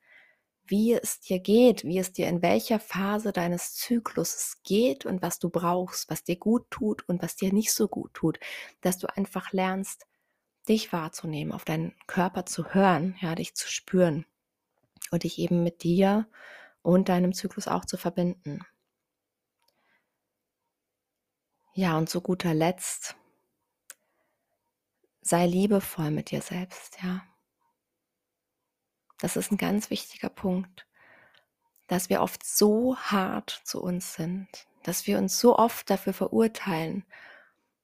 wie 0.67 0.95
es 0.95 1.21
dir 1.21 1.41
geht, 1.41 1.85
wie 1.85 1.99
es 1.99 2.13
dir 2.13 2.29
in 2.29 2.43
welcher 2.43 2.81
Phase 2.81 3.33
deines 3.33 3.75
Zykluses 3.75 4.63
geht 4.63 5.05
und 5.05 5.23
was 5.23 5.39
du 5.39 5.51
brauchst, 5.51 6.11
was 6.11 6.25
dir 6.25 6.37
gut 6.37 6.71
tut 6.71 7.07
und 7.09 7.23
was 7.23 7.37
dir 7.37 7.53
nicht 7.53 7.73
so 7.73 7.89
gut 7.89 8.15
tut, 8.15 8.39
dass 8.81 8.99
du 8.99 9.07
einfach 9.15 9.53
lernst, 9.53 10.07
dich 10.69 10.93
wahrzunehmen, 10.93 11.53
auf 11.53 11.65
deinen 11.65 11.95
Körper 12.07 12.47
zu 12.47 12.73
hören, 12.73 13.17
ja, 13.21 13.35
dich 13.35 13.55
zu 13.55 13.69
spüren 13.69 14.25
und 15.11 15.25
dich 15.25 15.39
eben 15.39 15.63
mit 15.63 15.83
dir 15.83 16.27
und 16.83 17.09
deinem 17.09 17.35
Zyklus 17.35 17.69
auch 17.69 17.85
zu 17.85 17.97
verbinden. 17.97 18.61
Ja, 21.75 21.99
und 21.99 22.09
zu 22.09 22.21
guter 22.21 22.55
Letzt, 22.55 23.17
sei 25.21 25.47
liebevoll 25.47 26.11
mit 26.11 26.31
dir 26.31 26.41
selbst, 26.41 27.03
ja. 27.03 27.23
Das 29.21 29.37
ist 29.37 29.51
ein 29.53 29.59
ganz 29.59 29.91
wichtiger 29.91 30.29
Punkt, 30.29 30.87
dass 31.89 32.09
wir 32.09 32.21
oft 32.21 32.45
so 32.45 32.97
hart 32.97 33.63
zu 33.65 33.83
uns 33.83 34.15
sind, 34.15 34.49
dass 34.83 35.07
wir 35.07 35.19
uns 35.19 35.39
so 35.39 35.57
oft 35.57 35.89
dafür 35.89 36.13
verurteilen, 36.13 37.05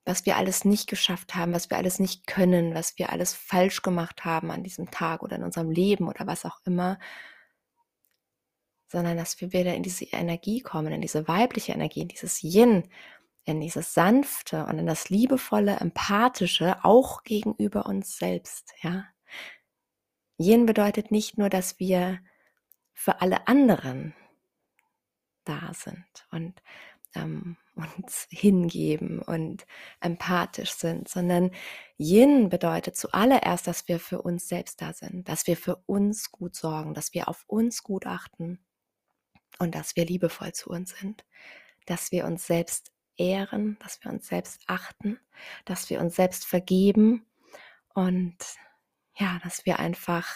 was 0.04 0.26
wir 0.26 0.36
alles 0.36 0.64
nicht 0.64 0.88
geschafft 0.88 1.34
haben, 1.34 1.52
was 1.52 1.70
wir 1.70 1.76
alles 1.76 1.98
nicht 1.98 2.26
können, 2.26 2.74
was 2.74 2.98
wir 2.98 3.10
alles 3.10 3.34
falsch 3.34 3.82
gemacht 3.82 4.24
haben 4.24 4.50
an 4.50 4.64
diesem 4.64 4.90
Tag 4.90 5.22
oder 5.22 5.36
in 5.36 5.44
unserem 5.44 5.70
Leben 5.70 6.08
oder 6.08 6.26
was 6.26 6.44
auch 6.44 6.58
immer, 6.64 6.98
sondern 8.88 9.16
dass 9.16 9.40
wir 9.40 9.52
wieder 9.52 9.74
in 9.74 9.82
diese 9.82 10.06
Energie 10.06 10.60
kommen, 10.60 10.92
in 10.92 11.00
diese 11.00 11.28
weibliche 11.28 11.72
Energie, 11.72 12.00
in 12.00 12.08
dieses 12.08 12.42
Yin, 12.42 12.88
in 13.44 13.60
dieses 13.60 13.94
sanfte 13.94 14.66
und 14.66 14.78
in 14.78 14.86
das 14.86 15.10
liebevolle, 15.10 15.76
empathische, 15.76 16.84
auch 16.84 17.22
gegenüber 17.22 17.86
uns 17.86 18.16
selbst, 18.16 18.72
ja. 18.82 19.04
Yin 20.40 20.64
bedeutet 20.64 21.10
nicht 21.10 21.36
nur, 21.36 21.50
dass 21.50 21.78
wir 21.78 22.18
für 22.94 23.20
alle 23.20 23.46
anderen 23.46 24.14
da 25.44 25.72
sind 25.74 26.26
und 26.30 26.62
ähm, 27.14 27.58
uns 27.74 28.26
hingeben 28.30 29.20
und 29.20 29.66
empathisch 30.00 30.72
sind, 30.72 31.08
sondern 31.08 31.50
Yin 31.98 32.48
bedeutet 32.48 32.96
zuallererst, 32.96 33.66
dass 33.66 33.86
wir 33.88 34.00
für 34.00 34.22
uns 34.22 34.48
selbst 34.48 34.80
da 34.80 34.92
sind, 34.92 35.28
dass 35.28 35.46
wir 35.46 35.56
für 35.56 35.76
uns 35.86 36.30
gut 36.30 36.54
sorgen, 36.56 36.94
dass 36.94 37.12
wir 37.12 37.28
auf 37.28 37.44
uns 37.46 37.82
gut 37.82 38.06
achten 38.06 38.58
und 39.58 39.74
dass 39.74 39.96
wir 39.96 40.06
liebevoll 40.06 40.52
zu 40.52 40.70
uns 40.70 40.98
sind, 40.98 41.24
dass 41.86 42.12
wir 42.12 42.24
uns 42.24 42.46
selbst 42.46 42.92
ehren, 43.16 43.78
dass 43.82 44.02
wir 44.02 44.10
uns 44.10 44.26
selbst 44.26 44.62
achten, 44.66 45.18
dass 45.66 45.90
wir 45.90 46.00
uns 46.00 46.16
selbst 46.16 46.46
vergeben 46.46 47.26
und 47.94 48.36
ja, 49.20 49.38
dass 49.44 49.66
wir 49.66 49.78
einfach 49.78 50.26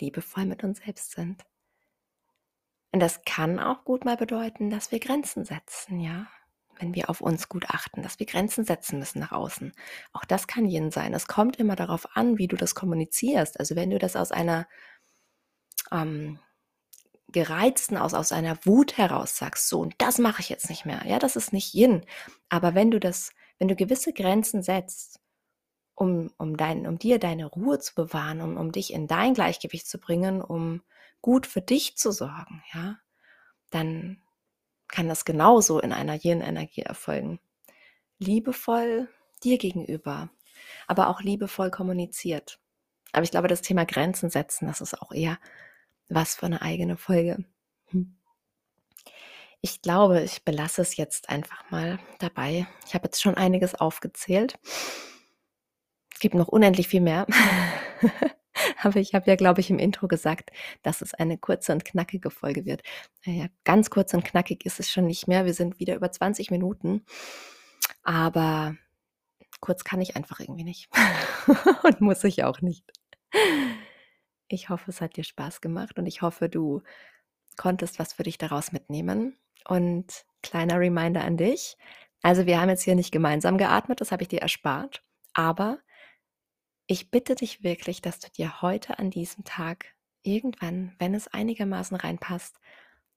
liebevoll 0.00 0.46
mit 0.46 0.64
uns 0.64 0.78
selbst 0.78 1.12
sind. 1.12 1.44
Und 2.92 3.00
das 3.00 3.22
kann 3.24 3.60
auch 3.60 3.84
gut 3.84 4.04
mal 4.04 4.16
bedeuten, 4.16 4.70
dass 4.70 4.90
wir 4.90 4.98
Grenzen 4.98 5.44
setzen, 5.44 6.00
ja. 6.00 6.26
Wenn 6.80 6.94
wir 6.94 7.10
auf 7.10 7.20
uns 7.20 7.48
gut 7.48 7.68
achten, 7.68 8.02
dass 8.02 8.20
wir 8.20 8.26
Grenzen 8.26 8.64
setzen 8.64 9.00
müssen 9.00 9.18
nach 9.18 9.32
außen. 9.32 9.72
Auch 10.12 10.24
das 10.24 10.46
kann 10.46 10.64
Yin 10.64 10.92
sein. 10.92 11.12
Es 11.12 11.26
kommt 11.26 11.56
immer 11.56 11.74
darauf 11.74 12.16
an, 12.16 12.38
wie 12.38 12.46
du 12.46 12.56
das 12.56 12.76
kommunizierst. 12.76 13.58
Also 13.58 13.74
wenn 13.74 13.90
du 13.90 13.98
das 13.98 14.14
aus 14.14 14.30
einer 14.30 14.68
ähm, 15.90 16.38
gereizten, 17.26 17.96
aus, 17.96 18.14
aus 18.14 18.30
einer 18.30 18.64
Wut 18.64 18.96
heraus 18.96 19.36
sagst, 19.36 19.68
so, 19.68 19.80
und 19.80 19.94
das 19.98 20.18
mache 20.18 20.40
ich 20.40 20.48
jetzt 20.48 20.70
nicht 20.70 20.86
mehr. 20.86 21.02
Ja, 21.04 21.18
das 21.18 21.34
ist 21.34 21.52
nicht 21.52 21.74
Yin. 21.74 22.06
Aber 22.48 22.76
wenn 22.76 22.92
du 22.92 23.00
das, 23.00 23.32
wenn 23.58 23.68
du 23.68 23.74
gewisse 23.74 24.12
Grenzen 24.12 24.62
setzt, 24.62 25.17
um, 25.98 26.30
um, 26.38 26.56
dein, 26.56 26.86
um 26.86 26.98
dir 26.98 27.18
deine 27.18 27.46
Ruhe 27.46 27.80
zu 27.80 27.94
bewahren, 27.94 28.40
um, 28.40 28.56
um 28.56 28.70
dich 28.70 28.92
in 28.92 29.08
dein 29.08 29.34
Gleichgewicht 29.34 29.88
zu 29.88 29.98
bringen, 29.98 30.40
um 30.40 30.82
gut 31.20 31.46
für 31.46 31.60
dich 31.60 31.96
zu 31.96 32.12
sorgen, 32.12 32.62
ja, 32.72 32.98
dann 33.70 34.22
kann 34.86 35.08
das 35.08 35.24
genauso 35.24 35.80
in 35.80 35.92
einer 35.92 36.14
Yin-Energie 36.14 36.82
erfolgen. 36.82 37.40
Liebevoll 38.18 39.08
dir 39.42 39.58
gegenüber, 39.58 40.30
aber 40.86 41.08
auch 41.08 41.20
liebevoll 41.20 41.70
kommuniziert. 41.70 42.60
Aber 43.12 43.24
ich 43.24 43.32
glaube, 43.32 43.48
das 43.48 43.62
Thema 43.62 43.84
Grenzen 43.84 44.30
setzen, 44.30 44.66
das 44.68 44.80
ist 44.80 45.00
auch 45.02 45.12
eher 45.12 45.38
was 46.08 46.36
für 46.36 46.46
eine 46.46 46.62
eigene 46.62 46.96
Folge. 46.96 47.44
Hm. 47.86 48.16
Ich 49.60 49.82
glaube, 49.82 50.22
ich 50.22 50.44
belasse 50.44 50.82
es 50.82 50.96
jetzt 50.96 51.28
einfach 51.28 51.68
mal 51.70 51.98
dabei. 52.20 52.68
Ich 52.86 52.94
habe 52.94 53.06
jetzt 53.06 53.20
schon 53.20 53.34
einiges 53.34 53.74
aufgezählt. 53.74 54.58
Es 56.18 56.20
gibt 56.20 56.34
noch 56.34 56.48
unendlich 56.48 56.88
viel 56.88 57.00
mehr. 57.00 57.28
Aber 58.82 58.96
ich 58.96 59.14
habe 59.14 59.30
ja, 59.30 59.36
glaube 59.36 59.60
ich, 59.60 59.70
im 59.70 59.78
Intro 59.78 60.08
gesagt, 60.08 60.50
dass 60.82 61.00
es 61.00 61.14
eine 61.14 61.38
kurze 61.38 61.70
und 61.70 61.84
knackige 61.84 62.30
Folge 62.30 62.64
wird. 62.64 62.82
Naja, 63.24 63.46
ganz 63.62 63.88
kurz 63.88 64.12
und 64.14 64.24
knackig 64.24 64.66
ist 64.66 64.80
es 64.80 64.90
schon 64.90 65.06
nicht 65.06 65.28
mehr. 65.28 65.44
Wir 65.44 65.54
sind 65.54 65.78
wieder 65.78 65.94
über 65.94 66.10
20 66.10 66.50
Minuten. 66.50 67.04
Aber 68.02 68.74
kurz 69.60 69.84
kann 69.84 70.00
ich 70.00 70.16
einfach 70.16 70.40
irgendwie 70.40 70.64
nicht. 70.64 70.90
und 71.84 72.00
muss 72.00 72.24
ich 72.24 72.42
auch 72.42 72.62
nicht. 72.62 72.82
Ich 74.48 74.70
hoffe, 74.70 74.90
es 74.90 75.00
hat 75.00 75.14
dir 75.14 75.22
Spaß 75.22 75.60
gemacht 75.60 76.00
und 76.00 76.06
ich 76.06 76.20
hoffe, 76.20 76.48
du 76.48 76.82
konntest 77.56 78.00
was 78.00 78.14
für 78.14 78.24
dich 78.24 78.38
daraus 78.38 78.72
mitnehmen. 78.72 79.38
Und 79.68 80.24
kleiner 80.42 80.80
Reminder 80.80 81.22
an 81.22 81.36
dich. 81.36 81.76
Also 82.22 82.44
wir 82.44 82.60
haben 82.60 82.70
jetzt 82.70 82.82
hier 82.82 82.96
nicht 82.96 83.12
gemeinsam 83.12 83.56
geatmet, 83.56 84.00
das 84.00 84.10
habe 84.10 84.24
ich 84.24 84.28
dir 84.28 84.42
erspart. 84.42 85.04
Aber 85.32 85.78
ich 86.88 87.10
bitte 87.10 87.34
dich 87.34 87.62
wirklich, 87.62 88.00
dass 88.00 88.18
du 88.18 88.30
dir 88.30 88.62
heute 88.62 88.98
an 88.98 89.10
diesem 89.10 89.44
Tag 89.44 89.94
irgendwann, 90.22 90.96
wenn 90.98 91.14
es 91.14 91.28
einigermaßen 91.28 91.96
reinpasst, 91.96 92.58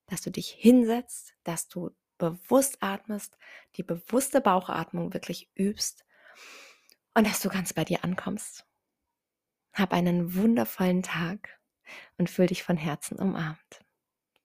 dass 0.08 0.22
du 0.22 0.30
dich 0.30 0.50
hinsetzt, 0.50 1.34
dass 1.44 1.70
du 1.70 1.92
bewusst 2.18 2.84
atmest, 2.84 3.38
die 3.78 3.84
bewusste 3.84 4.42
Bauchatmung 4.42 5.14
wirklich 5.14 5.50
übst 5.56 6.06
und 7.16 7.26
dass 7.26 7.40
du 7.40 7.48
ganz 7.48 7.72
bei 7.72 7.86
dir 7.86 8.04
ankommst. 8.04 8.68
Hab 9.74 9.94
einen 9.94 10.36
wundervollen 10.36 11.02
Tag 11.02 11.58
und 12.18 12.30
fühl 12.30 12.48
dich 12.48 12.64
von 12.64 12.76
Herzen 12.76 13.18
umarmt. 13.18 13.86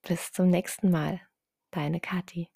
Bis 0.03 0.31
zum 0.31 0.47
nächsten 0.47 0.89
Mal, 0.89 1.19
deine 1.71 1.99
Kathi. 1.99 2.49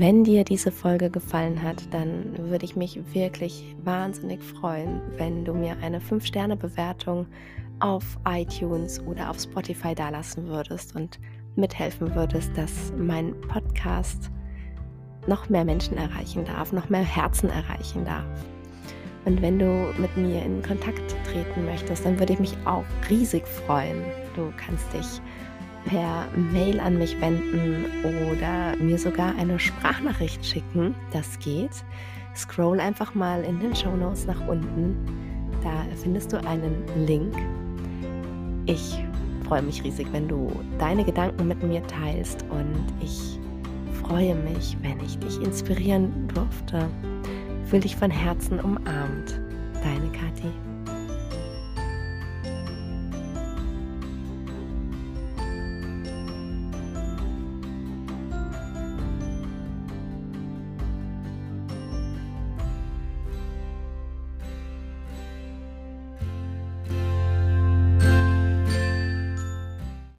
Wenn 0.00 0.22
dir 0.22 0.44
diese 0.44 0.70
Folge 0.70 1.10
gefallen 1.10 1.60
hat, 1.60 1.92
dann 1.92 2.32
würde 2.38 2.64
ich 2.64 2.76
mich 2.76 3.00
wirklich 3.14 3.74
wahnsinnig 3.82 4.40
freuen, 4.40 5.00
wenn 5.16 5.44
du 5.44 5.52
mir 5.52 5.76
eine 5.82 5.98
5-Sterne-Bewertung 5.98 7.26
auf 7.80 8.04
iTunes 8.24 9.04
oder 9.04 9.28
auf 9.28 9.40
Spotify 9.40 9.96
dalassen 9.96 10.46
würdest 10.46 10.94
und 10.94 11.18
mithelfen 11.56 12.14
würdest, 12.14 12.56
dass 12.56 12.92
mein 12.96 13.34
Podcast 13.40 14.30
noch 15.26 15.48
mehr 15.48 15.64
Menschen 15.64 15.96
erreichen 15.96 16.44
darf, 16.44 16.70
noch 16.70 16.88
mehr 16.88 17.02
Herzen 17.02 17.50
erreichen 17.50 18.04
darf. 18.04 18.46
Und 19.24 19.42
wenn 19.42 19.58
du 19.58 19.92
mit 19.98 20.16
mir 20.16 20.44
in 20.44 20.62
Kontakt 20.62 21.16
treten 21.28 21.64
möchtest, 21.64 22.04
dann 22.04 22.20
würde 22.20 22.34
ich 22.34 22.38
mich 22.38 22.56
auch 22.66 22.84
riesig 23.10 23.44
freuen. 23.48 24.04
Du 24.36 24.52
kannst 24.56 24.92
dich 24.92 25.20
per 25.84 26.26
Mail 26.52 26.80
an 26.80 26.98
mich 26.98 27.20
wenden 27.20 27.84
oder 28.04 28.76
mir 28.82 28.98
sogar 28.98 29.34
eine 29.36 29.58
Sprachnachricht 29.58 30.44
schicken. 30.44 30.94
Das 31.12 31.38
geht. 31.38 31.70
Scroll 32.36 32.80
einfach 32.80 33.14
mal 33.14 33.42
in 33.42 33.58
den 33.60 33.74
Show 33.74 33.96
Notes 33.96 34.26
nach 34.26 34.46
unten. 34.46 34.96
Da 35.62 35.84
findest 36.00 36.32
du 36.32 36.36
einen 36.44 36.84
Link. 37.06 37.34
Ich 38.66 39.02
freue 39.46 39.62
mich 39.62 39.82
riesig, 39.82 40.06
wenn 40.12 40.28
du 40.28 40.52
deine 40.78 41.04
Gedanken 41.04 41.48
mit 41.48 41.62
mir 41.62 41.84
teilst 41.86 42.44
und 42.50 42.84
ich 43.02 43.38
freue 44.02 44.34
mich, 44.34 44.76
wenn 44.82 45.00
ich 45.00 45.18
dich 45.18 45.40
inspirieren 45.42 46.28
durfte. 46.34 46.88
Fühl 47.64 47.80
dich 47.80 47.96
von 47.96 48.10
Herzen 48.10 48.60
umarmt. 48.60 49.40
Deine 49.82 50.10
Kathi. 50.12 50.52